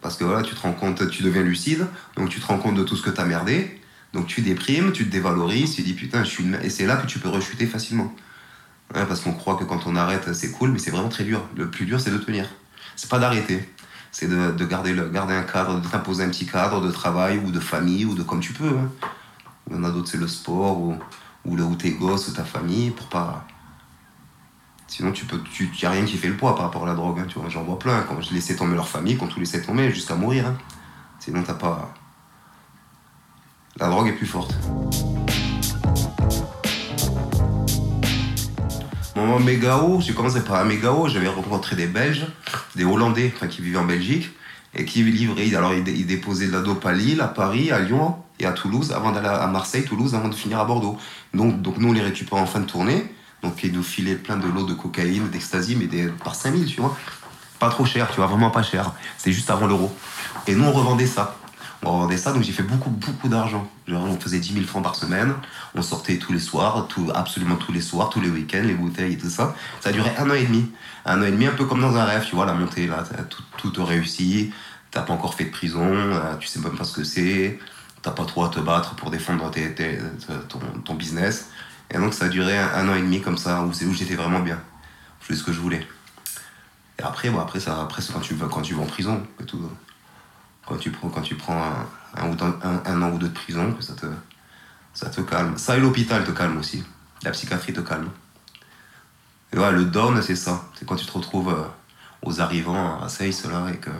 Parce 0.00 0.16
que 0.16 0.24
voilà, 0.24 0.42
tu 0.42 0.54
te 0.54 0.60
rends 0.60 0.72
compte, 0.72 1.10
tu 1.10 1.22
deviens 1.22 1.42
lucide, 1.42 1.86
donc 2.16 2.28
tu 2.28 2.38
te 2.38 2.46
rends 2.46 2.58
compte 2.58 2.76
de 2.76 2.84
tout 2.84 2.96
ce 2.96 3.02
que 3.02 3.10
tu 3.10 3.20
as 3.20 3.24
merdé. 3.24 3.80
Donc 4.12 4.26
tu 4.26 4.42
déprimes, 4.42 4.92
tu 4.92 5.06
te 5.06 5.10
dévalorises, 5.10 5.74
tu 5.74 5.82
dis 5.82 5.94
putain, 5.94 6.22
je 6.22 6.28
suis 6.28 6.44
une... 6.44 6.58
Et 6.62 6.70
c'est 6.70 6.86
là 6.86 6.96
que 6.96 7.06
tu 7.06 7.18
peux 7.18 7.28
rechuter 7.28 7.66
facilement. 7.66 8.14
Parce 8.92 9.20
qu'on 9.20 9.32
croit 9.32 9.56
que 9.56 9.64
quand 9.64 9.86
on 9.86 9.96
arrête, 9.96 10.32
c'est 10.34 10.52
cool, 10.52 10.70
mais 10.70 10.78
c'est 10.78 10.90
vraiment 10.90 11.08
très 11.08 11.24
dur. 11.24 11.42
Le 11.56 11.70
plus 11.70 11.84
dur, 11.84 12.00
c'est 12.00 12.10
de 12.10 12.18
tenir. 12.18 12.46
C'est 12.96 13.10
pas 13.10 13.18
d'arrêter. 13.18 13.68
C'est 14.12 14.28
de, 14.28 14.52
de 14.52 14.64
garder, 14.64 14.92
un 14.92 15.42
cadre, 15.42 15.80
de 15.80 15.88
t'imposer 15.88 16.24
un 16.24 16.28
petit 16.28 16.46
cadre 16.46 16.80
de 16.80 16.90
travail 16.90 17.38
ou 17.44 17.50
de 17.50 17.60
famille 17.60 18.04
ou 18.04 18.14
de 18.14 18.22
comme 18.22 18.40
tu 18.40 18.52
peux. 18.52 18.68
hein. 18.68 18.90
Il 19.70 19.76
y 19.76 19.78
en 19.78 19.84
a 19.84 19.90
d'autres, 19.90 20.08
c'est 20.08 20.18
le 20.18 20.28
sport 20.28 20.80
ou, 20.80 20.96
ou, 21.44 21.56
le, 21.56 21.64
ou 21.64 21.74
tes 21.74 21.90
gosses 21.90 22.28
ou 22.28 22.32
ta 22.32 22.44
famille 22.44 22.90
pour 22.90 23.08
pas. 23.08 23.46
Sinon, 24.88 25.12
tu 25.12 25.26
peux, 25.26 25.38
tu, 25.42 25.70
y 25.80 25.84
a 25.84 25.90
rien 25.90 26.04
qui 26.04 26.16
fait 26.16 26.28
le 26.28 26.36
poids 26.36 26.56
par 26.56 26.64
rapport 26.64 26.84
à 26.84 26.86
la 26.86 26.94
drogue. 26.94 27.20
hein, 27.20 27.26
tu 27.28 27.38
vois, 27.38 27.48
j'en 27.50 27.62
vois 27.62 27.78
plein. 27.78 28.00
Quand 28.02 28.20
je 28.22 28.32
laissais 28.32 28.56
tomber 28.56 28.74
leur 28.74 28.88
famille, 28.88 29.18
quand 29.18 29.26
tout 29.28 29.38
laissait 29.38 29.62
tomber 29.62 29.92
jusqu'à 29.92 30.14
mourir. 30.14 30.46
hein. 30.46 30.56
Sinon, 31.20 31.42
t'as 31.46 31.54
pas. 31.54 31.92
La 33.76 33.88
drogue 33.88 34.08
est 34.08 34.12
plus 34.12 34.26
forte. 34.26 34.54
Mon 39.14 39.38
méga 39.40 39.76
haut, 39.78 40.00
j'ai 40.00 40.14
commencé 40.14 40.42
par 40.42 40.56
un 40.56 40.64
méga 40.64 40.92
haut, 40.92 41.06
j'avais 41.06 41.28
rencontré 41.28 41.76
des 41.76 41.86
Belges, 41.86 42.26
des 42.74 42.84
Hollandais 42.84 43.32
qui 43.50 43.60
vivaient 43.60 43.78
en 43.78 43.84
Belgique 43.84 44.30
et 44.74 44.84
qui. 44.84 45.54
Alors 45.54 45.74
ils, 45.74 46.06
déposaient 46.06 46.46
de 46.46 46.52
la 46.52 46.60
dope 46.60 46.86
à 46.86 46.92
Lille, 46.92 47.20
à 47.20 47.28
Paris, 47.28 47.70
à 47.70 47.80
Lyon 47.80 48.16
et 48.38 48.46
à 48.46 48.52
Toulouse 48.52 48.92
avant 48.92 49.12
d'aller 49.12 49.28
à 49.28 49.46
Marseille, 49.48 49.84
Toulouse 49.84 50.14
avant 50.14 50.28
de 50.28 50.34
finir 50.34 50.60
à 50.60 50.64
Bordeaux. 50.64 50.96
Donc, 51.34 51.60
donc 51.60 51.78
nous 51.78 51.90
on 51.90 51.92
les 51.92 52.00
récupérait 52.00 52.40
en 52.40 52.46
fin 52.46 52.60
de 52.60 52.66
tournée. 52.66 53.12
Donc 53.42 53.62
ils 53.62 53.72
nous 53.72 53.82
filaient 53.82 54.16
plein 54.16 54.36
de 54.36 54.48
lots 54.48 54.66
de 54.66 54.74
cocaïne, 54.74 55.28
d'ecstasy, 55.30 55.76
mais 55.76 55.86
des, 55.86 56.06
par 56.08 56.34
5000, 56.34 56.66
tu 56.66 56.80
vois. 56.80 56.96
Pas 57.58 57.70
trop 57.70 57.84
cher, 57.84 58.08
tu 58.10 58.16
vois, 58.16 58.26
vraiment 58.26 58.50
pas 58.50 58.62
cher. 58.62 58.92
C'est 59.16 59.32
juste 59.32 59.50
avant 59.50 59.66
l'euro. 59.66 59.94
Et 60.46 60.54
nous 60.54 60.64
on 60.64 60.72
revendait 60.72 61.06
ça. 61.06 61.36
On 61.84 61.92
revendait 61.92 62.16
ça, 62.16 62.32
donc 62.32 62.42
j'ai 62.42 62.52
fait 62.52 62.64
beaucoup, 62.64 62.90
beaucoup 62.90 63.28
d'argent. 63.28 63.68
On 63.88 64.18
faisait 64.18 64.40
10 64.40 64.54
000 64.54 64.66
francs 64.66 64.82
par 64.82 64.96
semaine. 64.96 65.34
On 65.74 65.82
sortait 65.82 66.16
tous 66.16 66.32
les 66.32 66.40
soirs, 66.40 66.88
tout, 66.88 67.08
absolument 67.14 67.54
tous 67.54 67.72
les 67.72 67.80
soirs, 67.80 68.10
tous 68.10 68.20
les 68.20 68.28
week-ends, 68.28 68.62
les 68.64 68.74
bouteilles 68.74 69.12
et 69.12 69.18
tout 69.18 69.30
ça. 69.30 69.54
Ça 69.80 69.90
a 69.90 70.22
un 70.22 70.30
an 70.30 70.34
et 70.34 70.44
demi. 70.44 70.70
Un 71.04 71.22
an 71.22 71.24
et 71.24 71.30
demi, 71.30 71.46
un 71.46 71.52
peu 71.52 71.66
comme 71.66 71.80
dans 71.80 71.96
un 71.96 72.04
rêve, 72.04 72.26
tu 72.28 72.34
vois, 72.34 72.46
la 72.46 72.54
montée, 72.54 72.88
là, 72.88 73.04
tout, 73.30 73.42
tout 73.56 73.70
te 73.70 73.80
réussit. 73.80 74.52
T'as 74.90 75.02
pas 75.02 75.12
encore 75.12 75.34
fait 75.34 75.44
de 75.44 75.50
prison, 75.50 75.86
euh, 75.86 76.34
tu 76.40 76.48
sais 76.48 76.58
même 76.58 76.76
pas 76.76 76.84
ce 76.84 76.94
que 76.94 77.04
c'est. 77.04 77.58
T'as 78.02 78.10
pas 78.10 78.24
trop 78.24 78.44
à 78.44 78.48
te 78.48 78.58
battre 78.58 78.94
pour 78.94 79.10
défendre 79.10 79.50
ton 80.84 80.94
business. 80.94 81.50
Et 81.90 81.98
donc 81.98 82.14
ça 82.14 82.26
a 82.26 82.28
duré 82.28 82.58
un, 82.58 82.88
an 82.88 82.94
et 82.94 83.00
demi 83.00 83.20
comme 83.20 83.38
ça, 83.38 83.62
où, 83.62 83.68
où 83.68 83.92
j'étais 83.92 84.14
vraiment 84.14 84.40
bien. 84.40 84.60
Je 85.20 85.26
faisais 85.26 85.40
ce 85.40 85.44
que 85.44 85.52
je 85.52 85.60
voulais. 85.60 85.86
Et 86.98 87.02
après, 87.02 87.30
bon, 87.30 87.40
après, 87.40 87.60
quand 87.64 88.20
tu, 88.20 88.34
vas, 88.34 88.48
quand 88.48 88.62
tu 88.62 88.74
vas 88.74 88.82
en 88.82 88.86
prison, 88.86 89.24
que 89.38 89.44
tout, 89.44 89.70
quand 90.66 90.76
tu 90.76 90.90
prends, 90.90 91.08
quand 91.08 91.22
tu 91.22 91.34
prends 91.36 91.62
un, 92.16 92.82
un, 92.84 93.02
an 93.02 93.10
ou 93.12 93.18
deux 93.18 93.28
de 93.28 93.34
prison, 93.34 93.72
que 93.72 93.82
ça 93.82 93.94
te, 93.94 94.06
ça 94.92 95.08
te 95.08 95.20
calme. 95.20 95.56
Ça 95.56 95.76
et 95.76 95.80
l'hôpital 95.80 96.24
te 96.24 96.30
calme 96.30 96.58
aussi. 96.58 96.84
La 97.22 97.30
psychiatrie 97.30 97.72
te 97.72 97.80
calme. 97.80 98.10
Et 99.52 99.58
ouais, 99.58 99.72
le 99.72 99.84
down, 99.84 100.20
c'est 100.22 100.36
ça. 100.36 100.64
C'est 100.74 100.86
quand 100.86 100.96
tu 100.96 101.06
te 101.06 101.12
retrouves 101.12 101.48
euh, 101.50 101.64
aux 102.22 102.40
arrivants 102.40 103.00
à 103.00 103.08
Seyss, 103.08 103.44
là, 103.46 103.68
et 103.72 103.78
que, 103.78 103.90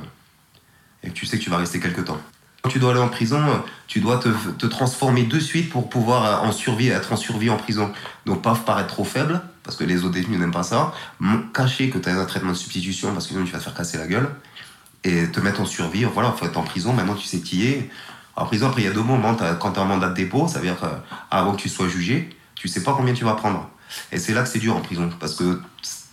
et 1.02 1.08
que 1.08 1.14
tu 1.14 1.24
sais 1.24 1.38
que 1.38 1.44
tu 1.44 1.50
vas 1.50 1.56
rester 1.56 1.80
quelque 1.80 2.02
temps. 2.02 2.20
Quand 2.62 2.70
tu 2.70 2.78
dois 2.78 2.90
aller 2.90 3.00
en 3.00 3.08
prison, 3.08 3.40
tu 3.86 4.00
dois 4.00 4.18
te, 4.18 4.66
transformer 4.66 5.22
de 5.22 5.38
suite 5.38 5.70
pour 5.70 5.88
pouvoir 5.88 6.24
euh, 6.24 6.48
en 6.48 6.52
survie, 6.52 6.88
être 6.88 7.12
en 7.12 7.16
survie 7.16 7.50
en 7.50 7.56
prison. 7.56 7.92
Donc 8.26 8.42
pas 8.42 8.54
paraître 8.54 8.88
trop 8.88 9.04
faible, 9.04 9.40
parce 9.62 9.76
que 9.76 9.84
les 9.84 10.04
autres 10.04 10.14
détenus 10.14 10.38
n'aiment 10.38 10.50
pas 10.50 10.64
ça. 10.64 10.92
Cacher 11.54 11.88
que 11.90 11.98
tu 11.98 12.08
as 12.08 12.18
un 12.18 12.24
traitement 12.24 12.50
de 12.50 12.56
substitution, 12.56 13.12
parce 13.12 13.26
que 13.26 13.32
sinon 13.32 13.44
tu 13.44 13.52
vas 13.52 13.58
te 13.58 13.64
faire 13.64 13.74
casser 13.74 13.98
la 13.98 14.06
gueule. 14.06 14.28
Et 15.04 15.28
te 15.28 15.38
mettre 15.38 15.60
en 15.60 15.64
survie, 15.64 16.04
voilà, 16.04 16.32
faut 16.32 16.44
être 16.44 16.58
en 16.58 16.64
prison, 16.64 16.92
maintenant 16.92 17.14
tu 17.14 17.26
sais 17.26 17.40
qui 17.40 17.66
est. 17.66 17.88
En 18.34 18.46
prison, 18.46 18.66
après, 18.68 18.82
il 18.82 18.84
y 18.84 18.88
a 18.88 18.92
deux 18.92 19.02
moments. 19.02 19.36
Quand 19.60 19.72
tu 19.72 19.80
as 19.80 19.82
un 19.82 19.86
mandat 19.86 20.08
de 20.10 20.14
dépôt, 20.14 20.48
ça 20.48 20.58
veut 20.58 20.66
dire 20.66 20.76
qu'avant 20.78 21.52
que 21.52 21.60
tu 21.60 21.68
sois 21.68 21.88
jugé, 21.88 22.30
tu 22.56 22.68
sais 22.68 22.82
pas 22.82 22.94
combien 22.96 23.14
tu 23.14 23.24
vas 23.24 23.34
prendre. 23.34 23.70
Et 24.12 24.18
c'est 24.18 24.34
là 24.34 24.42
que 24.42 24.48
c'est 24.48 24.58
dur 24.58 24.76
en 24.76 24.80
prison, 24.80 25.10
parce 25.18 25.34
que 25.34 25.60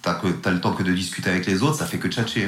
t'as 0.05 0.21
t'as 0.41 0.51
le 0.51 0.61
temps 0.61 0.71
que 0.73 0.83
de 0.83 0.93
discuter 0.93 1.29
avec 1.29 1.45
les 1.45 1.61
autres, 1.63 1.75
ça 1.77 1.85
fait 1.85 1.97
que 1.97 2.07
tchatcher. 2.07 2.47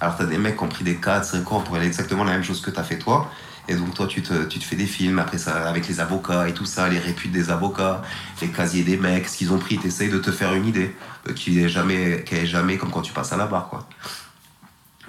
Alors 0.00 0.16
t'as 0.16 0.24
des 0.26 0.38
mecs 0.38 0.56
qui 0.56 0.62
ont 0.62 0.68
pris 0.68 0.84
des 0.84 0.96
4, 0.96 1.24
5 1.24 1.52
ans 1.52 1.60
pour 1.60 1.74
aller 1.76 1.86
exactement 1.86 2.24
la 2.24 2.32
même 2.32 2.44
chose 2.44 2.60
que 2.60 2.70
t'as 2.70 2.84
fait 2.84 2.98
toi. 2.98 3.30
Et 3.68 3.74
donc 3.74 3.94
toi 3.94 4.06
tu 4.06 4.22
te, 4.22 4.44
tu 4.44 4.58
te 4.58 4.64
fais 4.64 4.76
des 4.76 4.86
films 4.86 5.18
après 5.18 5.38
ça 5.38 5.68
avec 5.68 5.86
les 5.88 6.00
avocats 6.00 6.48
et 6.48 6.54
tout 6.54 6.64
ça, 6.64 6.88
les 6.88 6.98
réputes 6.98 7.32
des 7.32 7.50
avocats, 7.50 8.02
les 8.40 8.48
casiers 8.48 8.82
des 8.82 8.96
mecs, 8.96 9.28
ce 9.28 9.36
qu'ils 9.38 9.52
ont 9.52 9.58
pris, 9.58 9.78
t'essayes 9.78 10.08
de 10.10 10.18
te 10.18 10.30
faire 10.32 10.54
une 10.54 10.66
idée. 10.66 10.94
euh, 11.28 11.32
Qui 11.32 11.60
est 11.62 11.68
jamais, 11.68 12.24
qui 12.24 12.34
est 12.36 12.46
jamais 12.46 12.78
comme 12.78 12.90
quand 12.90 13.02
tu 13.02 13.12
passes 13.12 13.32
à 13.32 13.36
la 13.36 13.46
barre 13.46 13.68
quoi. 13.68 13.86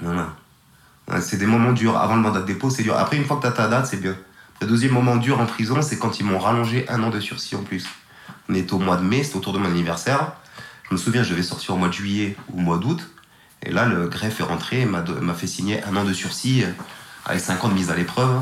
Voilà. 0.01 0.29
C'est 1.19 1.37
des 1.37 1.45
moments 1.45 1.73
durs. 1.73 1.97
Avant 1.97 2.15
le 2.15 2.21
mandat 2.21 2.41
de 2.41 2.45
dépôt, 2.45 2.69
c'est 2.69 2.83
dur. 2.83 2.95
Après, 2.97 3.17
une 3.17 3.25
fois 3.25 3.35
que 3.37 3.41
tu 3.41 3.47
as 3.47 3.51
ta 3.51 3.67
date, 3.67 3.85
c'est 3.87 3.99
bien. 4.01 4.15
Le 4.61 4.67
deuxième 4.67 4.93
moment 4.93 5.17
dur 5.17 5.39
en 5.41 5.45
prison, 5.45 5.81
c'est 5.81 5.97
quand 5.97 6.19
ils 6.19 6.25
m'ont 6.25 6.39
rallongé 6.39 6.87
un 6.89 7.03
an 7.03 7.09
de 7.09 7.19
sursis 7.19 7.55
en 7.55 7.63
plus. 7.63 7.85
On 8.47 8.53
était 8.53 8.71
au 8.73 8.79
mois 8.79 8.95
de 8.95 9.03
mai, 9.03 9.23
c'était 9.23 9.37
autour 9.37 9.53
de 9.53 9.57
mon 9.59 9.65
anniversaire. 9.67 10.33
Je 10.91 10.97
me 10.97 10.99
souviens, 10.99 11.23
je 11.23 11.29
devais 11.29 11.41
sortir 11.41 11.73
au 11.73 11.77
mois 11.77 11.87
de 11.87 11.93
juillet 11.93 12.35
ou 12.49 12.57
au 12.57 12.61
mois 12.61 12.77
d'août. 12.77 12.99
Et 13.63 13.71
là, 13.71 13.85
le 13.85 14.09
greffe 14.09 14.41
est 14.41 14.43
rentré 14.43 14.81
et 14.81 14.85
m'a 14.85 15.33
fait 15.33 15.47
signer 15.47 15.81
un 15.85 15.95
an 15.95 16.03
de 16.03 16.11
sursis 16.11 16.65
avec 17.25 17.39
5 17.39 17.63
ans 17.63 17.69
de 17.69 17.73
mise 17.75 17.89
à 17.89 17.95
l'épreuve. 17.95 18.41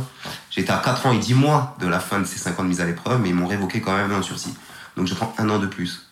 J'étais 0.50 0.72
à 0.72 0.78
4 0.78 1.06
ans 1.06 1.12
et 1.12 1.20
10 1.20 1.36
mois 1.36 1.78
de 1.80 1.86
la 1.86 2.00
fin 2.00 2.20
de 2.20 2.26
ces 2.26 2.40
5 2.40 2.60
ans 2.60 2.64
mise 2.64 2.82
à 2.82 2.86
l'épreuve, 2.86 3.22
mais 3.22 3.30
ils 3.30 3.36
m'ont 3.36 3.46
révoqué 3.46 3.82
quand 3.82 3.96
même 3.96 4.12
un 4.12 4.16
an 4.16 4.20
de 4.22 4.24
sursis. 4.24 4.56
Donc 4.98 5.06
je 5.06 5.14
prends 5.14 5.32
un 5.38 5.48
an 5.52 5.60
de 5.60 5.68
plus. 5.68 6.10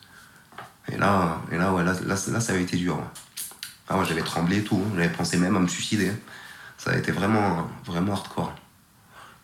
Et 0.91 0.96
là, 0.96 1.41
et 1.51 1.58
là, 1.58 1.74
ouais, 1.74 1.84
là, 1.84 1.96
là, 2.06 2.15
ça 2.15 2.51
avait 2.53 2.62
été 2.62 2.77
dur. 2.77 2.98
ouais. 2.98 3.03
Ah 3.89 4.00
j'avais 4.08 4.22
tremblé 4.22 4.58
et 4.58 4.63
tout. 4.63 4.84
J'avais 4.96 5.10
pensé 5.10 5.38
même 5.38 5.56
à 5.56 5.60
me 5.60 5.67
suicider. 5.67 6.12
Ça 6.77 6.91
a 6.91 6.98
été 6.98 7.12
vraiment, 7.12 7.67
vraiment 7.84 8.13
hardcore. 8.13 8.53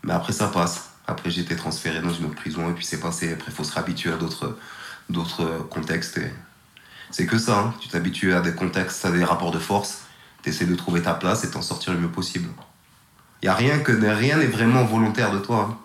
Mais 0.03 0.13
après, 0.13 0.31
ça 0.31 0.47
passe. 0.47 0.91
Après, 1.07 1.31
j'ai 1.31 1.41
été 1.41 1.55
transféré 1.55 2.01
dans 2.01 2.13
une 2.13 2.25
autre 2.25 2.35
prison 2.35 2.69
et 2.69 2.73
puis 2.73 2.85
c'est 2.85 2.99
passé. 2.99 3.33
Après, 3.33 3.47
il 3.51 3.53
faut 3.55 3.63
se 3.63 3.73
réhabituer 3.73 4.11
à 4.11 4.17
d'autres, 4.17 4.55
contextes. 5.71 6.19
C'est 7.13 7.27
que 7.27 7.37
ça. 7.37 7.59
hein. 7.59 7.73
Tu 7.79 7.87
t'habitues 7.89 8.33
à 8.33 8.41
des 8.41 8.53
contextes, 8.53 9.05
à 9.05 9.11
des 9.11 9.23
rapports 9.23 9.51
de 9.51 9.59
force. 9.59 10.01
Tu 10.41 10.49
essaies 10.49 10.65
de 10.65 10.73
trouver 10.75 11.03
ta 11.03 11.13
place 11.13 11.43
et 11.43 11.51
t'en 11.51 11.61
sortir 11.61 11.93
le 11.93 11.99
mieux 11.99 12.09
possible. 12.09 12.49
Y 13.43 13.47
a 13.47 13.53
rien 13.53 13.77
que 13.79 13.91
rien 13.91 14.37
n'est 14.37 14.47
vraiment 14.47 14.83
volontaire 14.83 15.31
de 15.31 15.37
toi. 15.37 15.69
hein. 15.69 15.77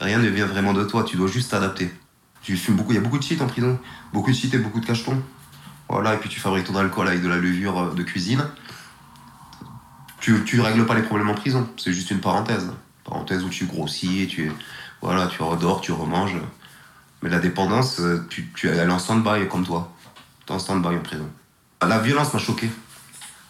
Rien 0.00 0.18
ne 0.18 0.28
vient 0.28 0.46
vraiment 0.46 0.72
de 0.72 0.84
toi. 0.84 1.02
Tu 1.02 1.16
dois 1.16 1.26
juste 1.28 1.50
t'adapter. 1.50 1.92
Tu 2.42 2.56
fumes 2.56 2.76
beaucoup. 2.76 2.92
Il 2.92 2.94
y 2.94 2.98
a 2.98 3.00
beaucoup 3.00 3.18
de 3.18 3.24
shit 3.24 3.42
en 3.42 3.48
prison. 3.48 3.76
Beaucoup 4.12 4.30
de 4.30 4.36
shit 4.36 4.54
et 4.54 4.58
beaucoup 4.58 4.78
de 4.78 4.86
cachetons. 4.86 5.20
Voilà. 5.88 6.14
Et 6.14 6.18
puis 6.18 6.28
tu 6.28 6.38
fabriques 6.38 6.66
ton 6.66 6.76
alcool 6.76 7.08
avec 7.08 7.22
de 7.22 7.28
la 7.28 7.38
levure 7.38 7.76
euh, 7.78 7.94
de 7.94 8.02
cuisine. 8.04 8.44
Tu, 10.20 10.44
tu 10.44 10.60
règles 10.60 10.86
pas 10.86 10.94
les 10.94 11.02
problèmes 11.02 11.28
en 11.28 11.34
prison. 11.34 11.68
C'est 11.76 11.92
juste 11.92 12.10
une 12.12 12.20
parenthèse. 12.20 12.70
Parenthèse 13.04 13.42
où 13.42 13.48
tu 13.48 13.66
grossis 13.66 14.22
et 14.22 14.26
tu, 14.28 14.52
voilà, 15.02 15.26
tu 15.26 15.42
redors, 15.42 15.80
tu 15.80 15.92
remanges. 15.92 16.36
Mais 17.22 17.30
la 17.30 17.40
dépendance, 17.40 17.98
euh, 18.00 18.24
tu, 18.30 18.48
tu 18.54 18.68
elle 18.68 18.88
est 18.88 18.92
en 18.92 18.98
stand-by 18.98 19.48
comme 19.48 19.64
toi. 19.66 19.92
En 20.48 20.58
stand-by 20.58 20.96
en 20.96 21.00
prison. 21.00 21.28
La 21.86 21.98
violence 21.98 22.32
m'a 22.32 22.40
choqué. 22.40 22.70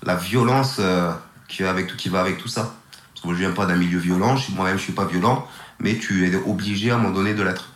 La 0.03 0.17
violence 0.17 0.79
euh, 0.81 1.13
qui, 1.47 1.63
va 1.63 1.71
avec 1.71 1.87
tout, 1.87 1.97
qui 1.97 2.09
va 2.09 2.21
avec 2.21 2.39
tout 2.39 2.49
ça. 2.49 2.75
Parce 3.13 3.23
que 3.23 3.27
moi, 3.27 3.35
je 3.35 3.41
viens 3.41 3.53
pas 3.53 3.67
d'un 3.67 3.77
milieu 3.77 3.99
violent, 3.99 4.37
moi-même 4.55 4.79
je 4.79 4.83
suis 4.83 4.93
pas 4.93 5.05
violent, 5.05 5.47
mais 5.81 5.97
tu 5.99 6.27
es 6.27 6.35
obligé 6.35 6.91
à 6.91 6.97
un 6.97 6.99
moment 6.99 7.15
donné 7.15 7.35
de 7.35 7.43
l'être. 7.43 7.71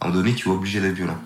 À 0.00 0.06
un 0.06 0.08
moment 0.08 0.20
donné, 0.20 0.34
tu 0.34 0.48
es 0.48 0.52
obligé 0.52 0.80
d'être 0.80 0.94
violent. 0.94 1.18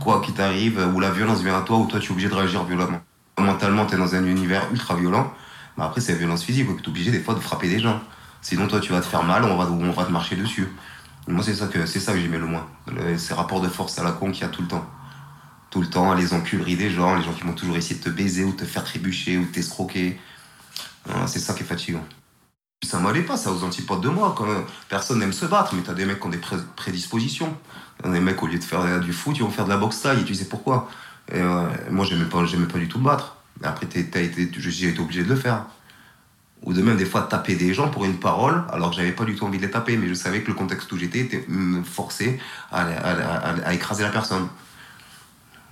Quoi 0.00 0.20
qu'il 0.20 0.34
t'arrive, 0.34 0.86
ou 0.94 1.00
la 1.00 1.10
violence 1.10 1.42
vient 1.42 1.58
à 1.58 1.62
toi, 1.62 1.78
ou 1.78 1.86
toi 1.86 2.00
tu 2.00 2.08
es 2.08 2.12
obligé 2.12 2.28
de 2.28 2.34
réagir 2.34 2.64
violemment. 2.64 3.00
Mentalement, 3.38 3.86
tu 3.86 3.94
es 3.94 3.98
dans 3.98 4.14
un 4.14 4.24
univers 4.24 4.70
ultra 4.70 4.94
violent, 4.94 5.32
mais 5.76 5.84
après 5.84 6.00
c'est 6.00 6.12
la 6.12 6.18
violence 6.18 6.44
physique, 6.44 6.66
tu 6.76 6.82
es 6.82 6.88
obligé 6.88 7.10
des 7.10 7.20
fois 7.20 7.34
de 7.34 7.40
frapper 7.40 7.68
des 7.68 7.80
gens. 7.80 8.00
Sinon, 8.42 8.68
toi 8.68 8.80
tu 8.80 8.92
vas 8.92 9.00
te 9.00 9.06
faire 9.06 9.24
mal, 9.24 9.44
on 9.44 9.56
va, 9.56 9.64
on 9.70 9.90
va 9.90 10.04
te 10.04 10.12
marcher 10.12 10.36
dessus. 10.36 10.68
Moi, 11.28 11.42
c'est 11.42 11.54
ça 11.54 11.66
que, 11.66 11.84
ça 11.86 12.12
que 12.12 12.20
j'aimais 12.20 12.38
le 12.38 12.46
moins. 12.46 12.66
Ces 13.16 13.34
rapports 13.34 13.60
de 13.60 13.68
force 13.68 13.98
à 13.98 14.04
la 14.04 14.12
con 14.12 14.30
qu'il 14.30 14.42
y 14.42 14.44
a 14.44 14.48
tout 14.48 14.62
le 14.62 14.68
temps. 14.68 14.86
Tout 15.76 15.82
le 15.82 15.90
temps, 15.90 16.14
les 16.14 16.32
enculeries 16.32 16.76
des 16.76 16.88
gens, 16.88 17.16
les 17.16 17.22
gens 17.22 17.34
qui 17.34 17.42
vont 17.42 17.52
toujours 17.52 17.76
essayer 17.76 17.96
de 17.96 18.02
te 18.02 18.08
baiser 18.08 18.44
ou 18.44 18.52
te 18.52 18.64
faire 18.64 18.82
trébucher 18.82 19.36
ou 19.36 19.44
t'escroquer. 19.44 20.18
C'est 21.26 21.38
ça 21.38 21.52
qui 21.52 21.64
est 21.64 21.66
fatigant. 21.66 22.02
Ça 22.82 22.98
m'allait 22.98 23.20
pas, 23.20 23.36
ça 23.36 23.52
aux 23.52 23.62
antipodes 23.62 24.00
de 24.00 24.08
moi. 24.08 24.34
Quand 24.34 24.46
personne 24.88 25.18
n'aime 25.18 25.34
se 25.34 25.44
battre, 25.44 25.74
mais 25.74 25.82
t'as 25.82 25.92
des 25.92 26.06
mecs 26.06 26.18
qui 26.18 26.26
ont 26.26 26.30
des 26.30 26.38
pré- 26.38 26.56
prédispositions. 26.76 27.54
Des 28.02 28.20
mecs, 28.20 28.42
au 28.42 28.46
lieu 28.46 28.58
de 28.58 28.64
faire 28.64 28.80
euh, 28.80 29.00
du 29.00 29.12
foot, 29.12 29.36
ils 29.36 29.42
vont 29.42 29.50
faire 29.50 29.66
de 29.66 29.68
la 29.68 29.76
boxe 29.76 30.00
taille, 30.00 30.22
et 30.22 30.24
tu 30.24 30.34
sais 30.34 30.46
pourquoi? 30.46 30.88
Euh, 31.34 31.68
moi, 31.90 32.06
j'aimais 32.06 32.24
pas, 32.24 32.42
pas 32.72 32.78
du 32.78 32.88
tout 32.88 32.98
me 32.98 33.04
battre. 33.04 33.36
Après, 33.62 33.86
j'ai 33.92 34.00
été 34.00 34.98
obligé 34.98 35.24
de 35.24 35.28
le 35.28 35.36
faire. 35.36 35.66
Ou 36.62 36.72
de 36.72 36.80
même, 36.80 36.96
des 36.96 37.04
fois, 37.04 37.20
taper 37.20 37.54
des 37.54 37.74
gens 37.74 37.90
pour 37.90 38.06
une 38.06 38.16
parole, 38.16 38.64
alors 38.72 38.92
que 38.92 38.96
j'avais 38.96 39.12
pas 39.12 39.26
du 39.26 39.34
tout 39.34 39.44
envie 39.44 39.58
de 39.58 39.66
les 39.66 39.70
taper, 39.70 39.98
mais 39.98 40.08
je 40.08 40.14
savais 40.14 40.40
que 40.40 40.48
le 40.48 40.54
contexte 40.54 40.90
où 40.92 40.96
j'étais 40.96 41.18
était 41.18 41.44
me 41.48 41.82
forcé 41.82 42.40
à 42.72 43.74
écraser 43.74 44.04
la 44.04 44.08
personne. 44.08 44.48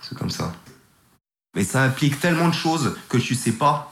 C'est 0.07 0.19
comme 0.19 0.31
ça. 0.31 0.53
Mais 1.57 1.65
ça 1.65 1.83
implique 1.83 2.21
tellement 2.21 2.49
de 2.49 2.55
choses 2.55 2.95
que 3.09 3.17
tu 3.17 3.35
sais 3.35 3.53
pas, 3.53 3.91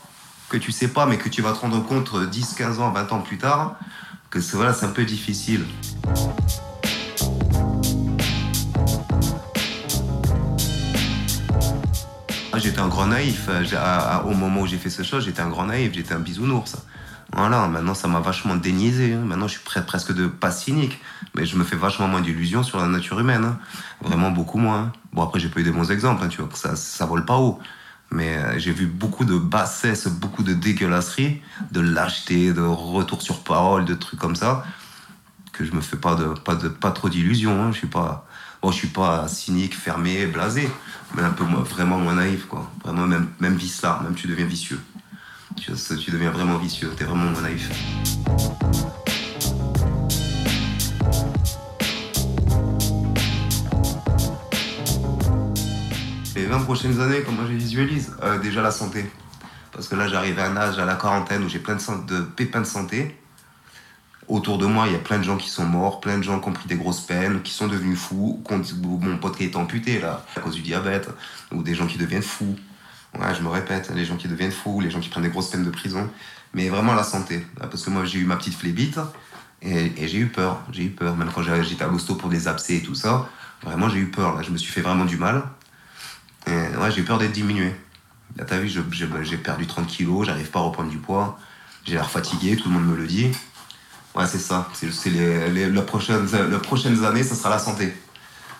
que 0.50 0.58
tu 0.58 0.70
sais 0.70 0.88
pas, 0.88 1.06
mais 1.06 1.16
que 1.16 1.30
tu 1.30 1.40
vas 1.40 1.52
te 1.52 1.60
rendre 1.60 1.82
compte 1.86 2.10
euh, 2.14 2.26
10, 2.26 2.52
15 2.54 2.80
ans, 2.80 2.90
20 2.90 3.12
ans 3.12 3.20
plus 3.20 3.38
tard, 3.38 3.76
que 4.28 4.38
c'est 4.38 4.56
voilà, 4.56 4.74
un 4.82 4.88
peu 4.88 5.04
difficile. 5.04 5.64
J'étais 12.56 12.80
un 12.80 12.88
grand 12.88 13.06
naïf. 13.06 13.46
euh, 13.48 14.18
au 14.24 14.34
moment 14.34 14.60
où 14.60 14.66
j'ai 14.66 14.76
fait 14.76 14.90
ce 14.90 15.02
chose, 15.02 15.24
j'étais 15.24 15.40
un 15.40 15.48
grand 15.48 15.66
naïf, 15.66 15.92
j'étais 15.94 16.12
un 16.12 16.20
bisounours. 16.20 16.76
Voilà, 17.34 17.66
maintenant 17.66 17.94
ça 17.94 18.08
m'a 18.08 18.20
vachement 18.20 18.56
déniaisé. 18.56 19.14
hein. 19.14 19.22
Maintenant 19.24 19.48
je 19.48 19.52
suis 19.58 19.62
presque 19.86 20.12
de 20.12 20.26
pas 20.26 20.50
cynique, 20.50 21.00
mais 21.34 21.46
je 21.46 21.56
me 21.56 21.64
fais 21.64 21.76
vachement 21.76 22.06
moins 22.08 22.20
d'illusions 22.20 22.62
sur 22.62 22.78
la 22.78 22.86
nature 22.86 23.18
humaine. 23.18 23.44
hein. 23.44 23.58
Vraiment 24.02 24.30
beaucoup 24.30 24.58
moins. 24.58 24.92
Bon, 25.12 25.22
après 25.22 25.40
j'ai 25.40 25.48
pas 25.48 25.60
eu 25.60 25.62
des 25.64 25.70
bons 25.70 25.90
exemples, 25.90 26.22
hein, 26.24 26.28
tu 26.28 26.42
vois, 26.42 26.50
ça, 26.54 26.76
ça 26.76 27.06
vole 27.06 27.24
pas 27.24 27.38
haut. 27.38 27.58
Mais 28.10 28.36
euh, 28.36 28.58
j'ai 28.58 28.72
vu 28.72 28.86
beaucoup 28.86 29.24
de 29.24 29.38
bassesse, 29.38 30.06
beaucoup 30.06 30.42
de 30.42 30.52
dégueulasserie, 30.52 31.40
de 31.70 31.80
lâcheté, 31.80 32.52
de 32.52 32.60
retour 32.60 33.22
sur 33.22 33.42
parole, 33.42 33.86
de 33.86 33.94
trucs 33.94 34.20
comme 34.20 34.36
ça, 34.36 34.64
que 35.54 35.64
je 35.64 35.72
me 35.72 35.80
fais 35.80 35.96
pas, 35.96 36.14
de, 36.14 36.26
pas, 36.26 36.54
de, 36.54 36.68
pas 36.68 36.90
trop 36.90 37.08
d'illusions. 37.08 37.62
hein. 37.62 37.72
Je 37.72 37.78
suis 37.78 37.86
pas. 37.86 38.26
Bon, 38.60 38.70
je 38.70 38.76
suis 38.76 38.88
pas 38.88 39.26
cynique, 39.28 39.74
fermé, 39.74 40.26
blasé, 40.26 40.70
mais 41.16 41.22
un 41.22 41.30
peu 41.30 41.42
moins, 41.44 41.62
vraiment 41.62 41.98
moins 41.98 42.14
naïf, 42.14 42.44
quoi. 42.46 42.70
Vraiment, 42.84 43.06
même, 43.06 43.28
même 43.40 43.54
vicelard, 43.56 44.02
même 44.04 44.14
tu 44.14 44.28
deviens 44.28 44.46
vicieux. 44.46 44.80
Tu, 45.56 46.10
deviens 46.10 46.30
vraiment 46.30 46.58
vicieux, 46.58 46.92
t'es 46.96 47.04
vraiment 47.04 47.30
naïf. 47.40 47.70
Les 56.34 56.46
20 56.46 56.60
prochaines 56.60 57.00
années, 57.00 57.22
comment 57.24 57.46
je 57.46 57.52
visualise 57.52 58.12
euh, 58.22 58.38
Déjà 58.38 58.62
la 58.62 58.70
santé. 58.70 59.04
Parce 59.72 59.88
que 59.88 59.94
là, 59.94 60.08
j'arrive 60.08 60.38
à 60.38 60.50
un 60.50 60.56
âge, 60.56 60.78
à 60.78 60.84
la 60.84 60.94
quarantaine, 60.94 61.44
où 61.44 61.48
j'ai 61.48 61.58
plein 61.58 61.76
de, 61.76 62.14
de 62.14 62.22
pépins 62.22 62.60
de 62.60 62.66
santé. 62.66 63.16
Autour 64.28 64.58
de 64.58 64.66
moi, 64.66 64.86
il 64.86 64.92
y 64.92 64.96
a 64.96 65.00
plein 65.00 65.18
de 65.18 65.24
gens 65.24 65.36
qui 65.36 65.48
sont 65.48 65.64
morts, 65.64 66.00
plein 66.00 66.18
de 66.18 66.22
gens 66.22 66.40
qui 66.40 66.48
ont 66.48 66.52
pris 66.52 66.68
des 66.68 66.76
grosses 66.76 67.00
peines, 67.00 67.42
qui 67.42 67.52
sont 67.52 67.66
devenus 67.68 67.98
fous. 67.98 68.42
Mon 68.50 69.18
pote 69.18 69.36
qui 69.36 69.44
est 69.44 69.56
amputé, 69.56 70.00
là, 70.00 70.24
à 70.36 70.40
cause 70.40 70.54
du 70.54 70.62
diabète, 70.62 71.08
ou 71.52 71.62
des 71.62 71.74
gens 71.74 71.86
qui 71.86 71.98
deviennent 71.98 72.22
fous. 72.22 72.56
Ouais, 73.18 73.34
je 73.34 73.42
me 73.42 73.48
répète, 73.48 73.90
les 73.94 74.04
gens 74.04 74.16
qui 74.16 74.28
deviennent 74.28 74.52
fous, 74.52 74.80
les 74.80 74.90
gens 74.90 75.00
qui 75.00 75.08
prennent 75.08 75.24
des 75.24 75.28
grosses 75.28 75.50
peines 75.50 75.64
de 75.64 75.70
prison. 75.70 76.08
Mais 76.54 76.68
vraiment 76.68 76.94
la 76.94 77.04
santé. 77.04 77.46
Parce 77.58 77.82
que 77.82 77.90
moi, 77.90 78.04
j'ai 78.04 78.18
eu 78.18 78.24
ma 78.24 78.36
petite 78.36 78.54
flébite, 78.54 78.98
et, 79.62 80.08
j'ai 80.08 80.18
eu 80.18 80.26
peur. 80.26 80.60
J'ai 80.72 80.84
eu 80.84 80.90
peur, 80.90 81.16
même 81.16 81.30
quand 81.32 81.42
j'étais 81.42 81.84
à 81.84 81.88
l'hosto 81.88 82.14
pour 82.14 82.30
des 82.30 82.48
abcès 82.48 82.76
et 82.76 82.82
tout 82.82 82.94
ça. 82.94 83.28
Vraiment, 83.62 83.88
j'ai 83.88 83.98
eu 83.98 84.10
peur. 84.10 84.34
Là, 84.34 84.42
je 84.42 84.50
me 84.50 84.56
suis 84.56 84.72
fait 84.72 84.80
vraiment 84.80 85.04
du 85.04 85.16
mal. 85.16 85.42
Ouais, 86.46 86.90
j'ai 86.90 87.00
eu 87.00 87.04
peur 87.04 87.18
d'être 87.18 87.32
diminué. 87.32 87.72
Là, 88.36 88.44
t'as 88.44 88.58
vu, 88.58 88.68
je- 88.68 88.80
j'ai 89.22 89.36
perdu 89.36 89.66
30 89.66 89.86
kilos, 89.86 90.26
j'arrive 90.26 90.50
pas 90.50 90.60
à 90.60 90.62
reprendre 90.62 90.90
du 90.90 90.98
poids. 90.98 91.38
J'ai 91.84 91.94
l'air 91.94 92.10
fatigué, 92.10 92.56
tout 92.56 92.68
le 92.68 92.74
monde 92.74 92.86
me 92.86 92.96
le 92.96 93.06
dit. 93.06 93.30
Ouais, 94.14 94.26
c'est 94.26 94.38
ça. 94.38 94.68
C'est 94.74 95.10
les, 95.10 95.82
prochaines, 95.82 96.26
les 96.50 96.58
prochaines 96.58 97.04
années, 97.04 97.22
ça 97.22 97.34
sera 97.34 97.50
la 97.50 97.58
santé. 97.58 97.94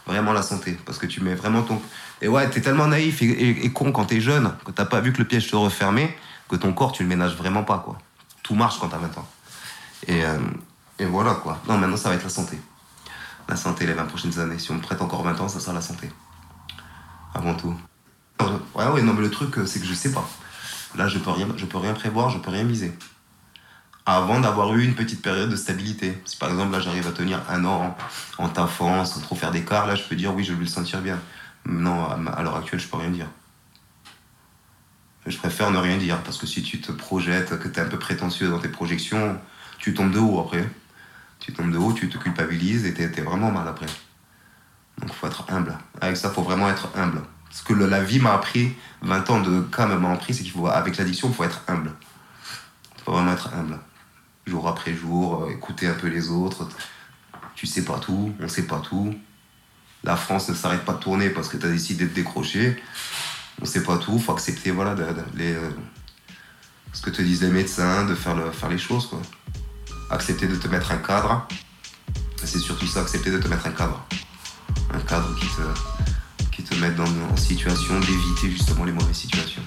Vraiment 0.06 0.32
la 0.32 0.42
santé. 0.42 0.76
Parce 0.84 0.98
que 0.98 1.06
tu 1.06 1.20
mets 1.20 1.34
vraiment 1.34 1.62
ton. 1.62 1.80
Et 2.20 2.28
ouais, 2.28 2.48
t'es 2.50 2.60
tellement 2.60 2.86
naïf 2.86 3.22
et, 3.22 3.70
con 3.72 3.92
quand 3.92 4.06
t'es 4.06 4.20
jeune, 4.20 4.52
que 4.64 4.70
t'as 4.70 4.84
pas 4.84 5.00
vu 5.00 5.12
que 5.12 5.18
le 5.18 5.24
piège 5.24 5.48
se 5.48 5.56
refermait, 5.56 6.16
que 6.48 6.56
ton 6.56 6.72
corps, 6.72 6.92
tu 6.92 7.02
le 7.02 7.08
ménages 7.08 7.36
vraiment 7.36 7.62
pas, 7.62 7.78
quoi. 7.78 7.98
Tout 8.42 8.54
marche 8.54 8.78
quand 8.80 8.88
t'as 8.88 8.98
20 8.98 9.18
ans. 9.18 9.28
Et, 10.08 10.24
euh, 10.24 10.38
et 10.98 11.04
voilà, 11.04 11.34
quoi. 11.34 11.60
Non, 11.68 11.78
maintenant, 11.78 11.96
ça 11.96 12.08
va 12.08 12.16
être 12.16 12.24
la 12.24 12.30
santé. 12.30 12.58
La 13.48 13.56
santé, 13.56 13.86
les 13.86 13.92
20 13.92 14.04
prochaines 14.06 14.38
années. 14.38 14.58
Si 14.58 14.70
on 14.70 14.74
me 14.74 14.80
prête 14.80 15.02
encore 15.02 15.22
20 15.22 15.40
ans, 15.40 15.48
ça 15.48 15.60
sera 15.60 15.72
la 15.72 15.80
santé. 15.80 16.10
Avant 17.34 17.54
tout. 17.54 17.74
Ouais, 18.74 18.86
ouais, 18.86 19.02
non, 19.02 19.14
mais 19.14 19.22
le 19.22 19.30
truc, 19.30 19.58
euh, 19.58 19.66
c'est 19.66 19.80
que 19.80 19.86
je 19.86 19.94
sais 19.94 20.12
pas. 20.12 20.28
Là, 20.96 21.08
je 21.08 21.18
peux 21.18 21.30
rien, 21.30 21.48
je 21.56 21.64
peux 21.64 21.78
rien 21.78 21.94
prévoir, 21.94 22.30
je 22.30 22.38
peux 22.38 22.50
rien 22.50 22.64
miser. 22.64 22.92
Avant 24.04 24.40
d'avoir 24.40 24.74
eu 24.74 24.84
une 24.84 24.94
petite 24.94 25.22
période 25.22 25.48
de 25.48 25.56
stabilité. 25.56 26.20
Si 26.24 26.36
par 26.36 26.50
exemple, 26.50 26.72
là, 26.72 26.80
j'arrive 26.80 27.06
à 27.06 27.12
tenir 27.12 27.40
un 27.48 27.64
an 27.64 27.96
en, 28.38 28.48
taffant, 28.48 29.04
sans 29.04 29.20
trop 29.20 29.36
faire 29.36 29.52
d'écart, 29.52 29.86
là, 29.86 29.94
je 29.94 30.02
peux 30.02 30.16
dire 30.16 30.34
oui, 30.34 30.42
je 30.42 30.52
vais 30.52 30.60
le 30.60 30.66
sentir 30.66 31.00
bien. 31.00 31.20
Non, 31.66 32.08
à, 32.08 32.42
l'heure 32.42 32.56
actuelle, 32.56 32.80
je 32.80 32.88
peux 32.88 32.96
rien 32.96 33.10
dire. 33.10 33.28
Je 35.24 35.36
préfère 35.36 35.70
ne 35.70 35.78
rien 35.78 35.98
dire, 35.98 36.20
parce 36.24 36.36
que 36.36 36.46
si 36.46 36.64
tu 36.64 36.80
te 36.80 36.90
projettes, 36.90 37.56
que 37.60 37.68
tu 37.68 37.78
es 37.78 37.82
un 37.82 37.88
peu 37.88 37.98
prétentieux 37.98 38.48
dans 38.48 38.58
tes 38.58 38.68
projections, 38.68 39.38
tu 39.78 39.94
tombes 39.94 40.10
de 40.10 40.18
haut 40.18 40.40
après. 40.40 40.68
Tu 41.38 41.52
tombes 41.52 41.70
de 41.70 41.78
haut, 41.78 41.92
tu 41.92 42.08
te 42.08 42.18
culpabilises 42.18 42.86
et 42.86 42.94
t'es 42.94 43.04
es 43.04 43.20
vraiment 43.20 43.52
mal 43.52 43.68
après. 43.68 43.86
Donc 44.98 45.12
faut 45.12 45.28
être 45.28 45.44
humble. 45.48 45.78
Avec 46.00 46.16
ça, 46.16 46.30
faut 46.30 46.42
vraiment 46.42 46.68
être 46.68 46.88
humble. 46.96 47.22
Ce 47.50 47.62
que 47.62 47.72
la 47.72 48.02
vie 48.02 48.18
m'a 48.18 48.34
appris, 48.34 48.74
20 49.02 49.30
ans 49.30 49.40
de 49.40 49.60
cas 49.60 49.86
m'a 49.86 50.12
appris, 50.12 50.34
c'est 50.34 50.42
qu'il 50.42 50.52
faut, 50.52 50.66
avec 50.66 50.96
l'addiction, 50.96 51.28
il 51.28 51.34
faut 51.34 51.44
être 51.44 51.62
humble. 51.68 51.92
Il 52.96 53.04
faut 53.04 53.12
vraiment 53.12 53.32
être 53.32 53.52
humble. 53.54 53.78
Jour 54.46 54.68
après 54.68 54.94
jour, 54.94 55.44
euh, 55.44 55.50
écouter 55.50 55.86
un 55.86 55.94
peu 55.94 56.08
les 56.08 56.28
autres. 56.28 56.68
Tu 57.54 57.66
sais 57.66 57.84
pas 57.84 57.98
tout, 57.98 58.34
on 58.40 58.48
sait 58.48 58.66
pas 58.66 58.80
tout. 58.80 59.14
La 60.04 60.16
France 60.16 60.48
ne 60.48 60.54
s'arrête 60.54 60.84
pas 60.84 60.94
de 60.94 60.98
tourner 60.98 61.30
parce 61.30 61.48
que 61.48 61.56
tu 61.56 61.66
as 61.66 61.70
décidé 61.70 62.06
de 62.06 62.12
décrocher. 62.12 62.82
On 63.60 63.64
sait 63.64 63.82
pas 63.82 63.98
tout, 63.98 64.18
faut 64.18 64.32
accepter 64.32 64.72
voilà, 64.72 64.96
les, 65.36 65.52
euh, 65.52 65.70
ce 66.92 67.02
que 67.02 67.10
te 67.10 67.22
disent 67.22 67.42
les 67.42 67.50
médecins, 67.50 68.04
de 68.04 68.14
faire, 68.14 68.34
le, 68.34 68.50
faire 68.50 68.68
les 68.68 68.78
choses. 68.78 69.06
Quoi. 69.06 69.22
Accepter 70.10 70.48
de 70.48 70.56
te 70.56 70.66
mettre 70.66 70.90
un 70.90 70.98
cadre. 70.98 71.46
C'est 72.44 72.58
surtout 72.58 72.86
ça, 72.86 73.02
accepter 73.02 73.30
de 73.30 73.38
te 73.38 73.46
mettre 73.46 73.66
un 73.68 73.72
cadre. 73.72 74.04
Un 74.92 75.00
cadre 75.00 75.34
qui 75.36 75.46
te, 75.46 76.50
qui 76.50 76.62
te 76.64 76.74
mette 76.74 76.96
dans, 76.96 77.04
en 77.04 77.36
situation 77.36 78.00
d'éviter 78.00 78.50
justement 78.50 78.84
les 78.84 78.92
mauvaises 78.92 79.16
situations. 79.16 79.62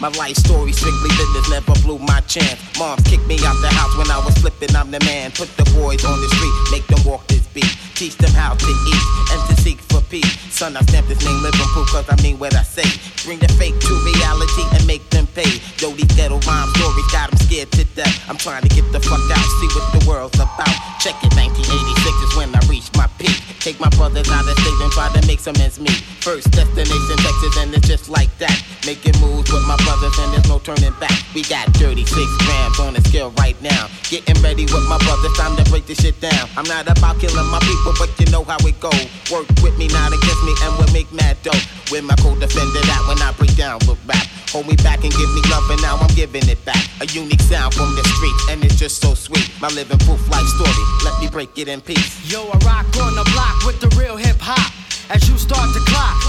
My 0.00 0.08
life 0.14 0.36
story 0.36 0.70
strictly 0.70 1.10
business, 1.10 1.50
never 1.50 1.74
blew 1.82 1.98
my 1.98 2.20
chance. 2.20 2.54
Moms 2.78 3.02
kicked 3.02 3.26
me 3.26 3.34
out 3.42 3.58
the 3.60 3.66
house 3.66 3.96
when 3.98 4.08
I 4.10 4.22
was 4.24 4.38
flipping, 4.38 4.74
I'm 4.76 4.92
the 4.92 5.00
man. 5.00 5.32
Put 5.32 5.50
the 5.56 5.64
boys 5.74 6.04
on 6.04 6.20
the 6.20 6.28
street, 6.38 6.54
make 6.70 6.86
them 6.86 7.02
walk 7.04 7.26
this 7.26 7.46
beat. 7.48 7.66
Teach 7.98 8.16
them 8.16 8.30
how 8.30 8.54
to 8.54 8.70
eat 8.70 9.04
and 9.34 9.42
to 9.50 9.60
seek 9.60 9.80
for 9.90 10.00
peace. 10.02 10.38
Son, 10.54 10.76
I 10.76 10.82
stamp 10.82 11.08
this 11.08 11.18
name 11.24 11.42
living 11.42 11.66
proof 11.74 11.90
cause 11.90 12.06
I 12.08 12.14
mean 12.22 12.38
what 12.38 12.54
I 12.54 12.62
say. 12.62 12.86
Bring 13.26 13.40
the 13.40 13.50
fake 13.58 13.74
to 13.74 13.92
reality 14.14 14.62
and 14.70 14.86
make 14.86 15.02
them 15.10 15.26
pay. 15.34 15.50
Yo, 15.82 15.90
these 15.90 16.06
ghetto 16.14 16.38
rhyme 16.46 16.70
stories 16.78 17.10
got 17.10 17.30
them 17.30 17.38
scared 17.42 17.70
to 17.72 17.84
death. 17.98 18.14
I'm 18.30 18.38
trying 18.38 18.62
to 18.62 18.70
get 18.70 18.86
the 18.92 19.00
fuck 19.00 19.18
out, 19.34 19.46
see 19.58 19.70
what 19.74 19.86
the 19.98 20.06
world's 20.06 20.38
about. 20.38 20.70
Check 21.02 21.18
it, 21.26 21.34
1986 21.34 22.22
is 22.22 22.32
when 22.38 22.54
I 22.54 22.62
reached 22.70 22.94
my 22.94 23.10
peak. 23.18 23.34
Take 23.58 23.80
my 23.82 23.90
brothers 23.98 24.30
out 24.30 24.46
of 24.46 24.54
state 24.54 24.78
and 24.78 24.92
try 24.94 25.10
to 25.18 25.26
make 25.26 25.42
some 25.42 25.58
ends 25.58 25.80
meet. 25.82 25.98
First 26.22 26.54
destination 26.54 27.18
Texas 27.18 27.56
and 27.58 27.74
it's 27.74 27.88
just 27.88 28.08
like 28.08 28.30
that. 28.38 28.54
Making 28.86 29.18
moves 29.18 29.50
with 29.50 29.66
my 29.66 29.76
brothers 29.88 30.18
and 30.20 30.32
there's 30.36 30.48
no 30.48 30.58
turning 30.60 30.92
back. 31.00 31.16
We 31.32 31.42
got 31.48 31.64
36 31.80 32.04
grams 32.44 32.78
on 32.78 32.92
the 32.92 33.00
scale 33.08 33.32
right 33.40 33.56
now. 33.64 33.88
Getting 34.12 34.36
ready 34.44 34.64
with 34.68 34.84
my 34.84 35.00
brothers, 35.00 35.32
time 35.40 35.56
to 35.56 35.64
break 35.72 35.86
this 35.86 36.04
shit 36.04 36.20
down. 36.20 36.44
I'm 36.56 36.68
not 36.68 36.84
about 36.92 37.16
killing 37.18 37.48
my 37.48 37.60
people, 37.64 37.96
but 37.96 38.12
you 38.20 38.28
know 38.28 38.44
how 38.44 38.60
it 38.60 38.76
go. 38.80 38.92
Work 39.32 39.48
with 39.64 39.80
me, 39.80 39.88
not 39.88 40.12
against 40.12 40.42
me, 40.44 40.52
and 40.68 40.76
we'll 40.76 40.92
make 40.92 41.08
mad 41.12 41.40
dough. 41.40 41.56
With 41.88 42.04
my 42.04 42.16
co-defender 42.20 42.84
that 42.84 43.02
when 43.08 43.16
I 43.24 43.32
break 43.32 43.56
down 43.56 43.80
with 43.88 43.96
rap. 44.04 44.28
Hold 44.52 44.68
me 44.68 44.76
back 44.76 45.04
and 45.04 45.12
give 45.12 45.30
me 45.32 45.42
love, 45.48 45.64
and 45.72 45.80
now 45.80 45.96
I'm 45.96 46.12
giving 46.14 46.44
it 46.48 46.60
back. 46.64 46.84
A 47.00 47.06
unique 47.06 47.40
sound 47.40 47.72
from 47.72 47.88
the 47.96 48.04
street, 48.12 48.38
and 48.52 48.64
it's 48.64 48.76
just 48.76 49.00
so 49.00 49.14
sweet. 49.14 49.48
My 49.60 49.68
living 49.68 49.98
proof 50.04 50.20
life 50.28 50.48
story. 50.56 50.84
Let 51.04 51.16
me 51.20 51.28
break 51.28 51.56
it 51.56 51.68
in 51.68 51.80
peace. 51.80 52.12
Yo, 52.28 52.44
I 52.44 52.56
rock 52.68 52.88
on 53.00 53.16
the 53.16 53.24
block 53.32 53.64
with 53.64 53.80
the 53.80 53.88
real 53.96 54.16
hip 54.16 54.36
hop. 54.40 54.72
As 55.08 55.28
you 55.28 55.38
start 55.38 55.72
to 55.72 55.80
clock 55.88 56.20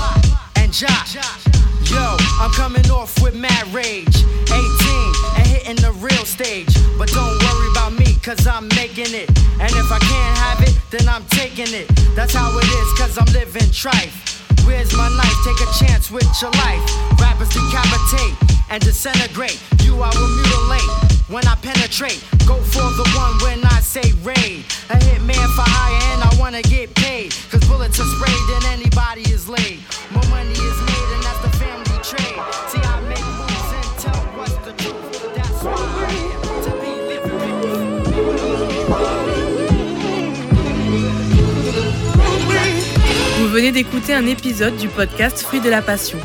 and 0.56 0.72
jock. 0.72 1.59
Yo, 1.89 2.17
I'm 2.39 2.52
coming 2.52 2.86
off 2.91 3.19
with 3.19 3.34
mad 3.34 3.65
rage. 3.73 4.13
18 4.45 4.54
and 5.38 5.47
hitting 5.47 5.82
the 5.82 5.91
real 5.97 6.23
stage. 6.23 6.69
But 6.99 7.10
don't 7.10 7.34
worry 7.41 7.69
about 7.71 7.93
me, 7.93 8.13
cause 8.21 8.45
I'm 8.45 8.67
making 8.78 9.10
it. 9.17 9.28
And 9.58 9.71
if 9.73 9.91
I 9.91 9.97
can't 9.97 10.38
have 10.38 10.62
it, 10.62 10.78
then 10.91 11.10
I'm 11.10 11.25
taking 11.34 11.73
it. 11.73 11.88
That's 12.13 12.34
how 12.34 12.56
it 12.60 12.65
is, 12.65 12.93
cause 12.93 13.17
I'm 13.17 13.25
living 13.34 13.73
trife. 13.73 14.13
Where's 14.67 14.93
my 14.95 15.10
knife? 15.17 15.34
Take 15.41 15.65
a 15.65 15.69
chance 15.82 16.12
with 16.12 16.30
your 16.39 16.52
life. 16.62 16.86
Rappers 17.19 17.49
decapitate 17.49 18.38
and 18.69 18.84
disintegrate. 18.84 19.58
You 19.82 19.97
I 19.97 20.13
will 20.13 20.30
mutilate 20.30 20.89
when 21.25 21.47
I 21.47 21.56
penetrate. 21.56 22.23
Go 22.45 22.62
for 22.69 22.86
the 23.02 23.10
one 23.17 23.34
when 23.41 23.65
I 23.65 23.82
say 23.82 24.13
raid. 24.21 24.62
A 24.93 24.97
hitman 25.10 25.41
for 25.58 25.65
hire 25.65 26.13
and 26.13 26.21
I 26.21 26.30
wanna 26.39 26.62
get 26.62 26.93
paid. 26.93 27.34
Cause 27.49 27.65
bullets 27.65 27.99
are 27.99 28.10
sprayed 28.13 28.47
and 28.62 28.65
anybody 28.78 29.21
is 29.34 29.49
laid. 29.49 29.82
More 30.13 30.28
money 30.30 30.54
is 30.54 30.82
made 30.82 30.88
Vous 32.10 32.17
venez 43.50 43.72
d'écouter 43.72 44.15
un 44.15 44.26
épisode 44.26 44.76
du 44.78 44.88
podcast 44.88 45.41
Fruits 45.41 45.60
de 45.60 45.69
la 45.69 45.84
Passion. 45.84 46.17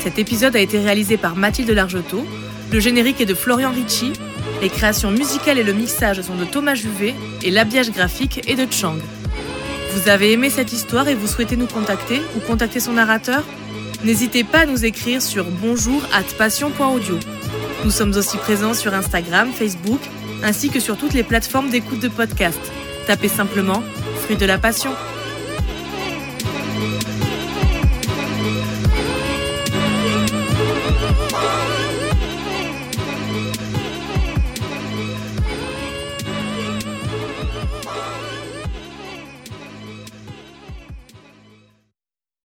Cet 0.00 0.18
épisode 0.18 0.54
a 0.54 0.60
été 0.60 0.78
réalisé 0.78 1.16
par 1.16 1.34
Mathilde 1.34 1.70
Largetot, 1.70 2.26
le 2.70 2.80
générique 2.80 3.22
est 3.22 3.26
de 3.26 3.34
Florian 3.34 3.70
Ricci, 3.70 4.12
les 4.60 4.68
créations 4.68 5.10
musicales 5.10 5.58
et 5.58 5.64
le 5.64 5.72
mixage 5.72 6.20
sont 6.20 6.34
de 6.34 6.44
Thomas 6.44 6.74
Juvet 6.74 7.14
et 7.42 7.50
l'habillage 7.50 7.90
graphique 7.90 8.42
est 8.48 8.56
de 8.56 8.70
Chang. 8.70 8.98
Vous 9.94 10.10
avez 10.10 10.32
aimé 10.32 10.50
cette 10.50 10.74
histoire 10.74 11.08
et 11.08 11.14
vous 11.14 11.26
souhaitez 11.26 11.56
nous 11.56 11.66
contacter 11.66 12.20
ou 12.36 12.40
contacter 12.40 12.80
son 12.80 12.92
narrateur? 12.92 13.44
N'hésitez 14.04 14.42
pas 14.42 14.60
à 14.60 14.66
nous 14.66 14.84
écrire 14.84 15.22
sur 15.22 15.44
bonjour 15.44 16.02
at 16.12 16.24
passion.audio. 16.36 17.18
Nous 17.84 17.90
sommes 17.90 18.14
aussi 18.16 18.36
présents 18.36 18.74
sur 18.74 18.94
Instagram, 18.94 19.52
Facebook, 19.52 20.00
ainsi 20.42 20.70
que 20.70 20.80
sur 20.80 20.96
toutes 20.96 21.14
les 21.14 21.22
plateformes 21.22 21.70
d'écoute 21.70 22.00
de 22.00 22.08
podcast. 22.08 22.58
Tapez 23.06 23.28
simplement 23.28 23.82
Fruits 24.22 24.36
de 24.36 24.46
la 24.46 24.58
Passion. 24.58 24.90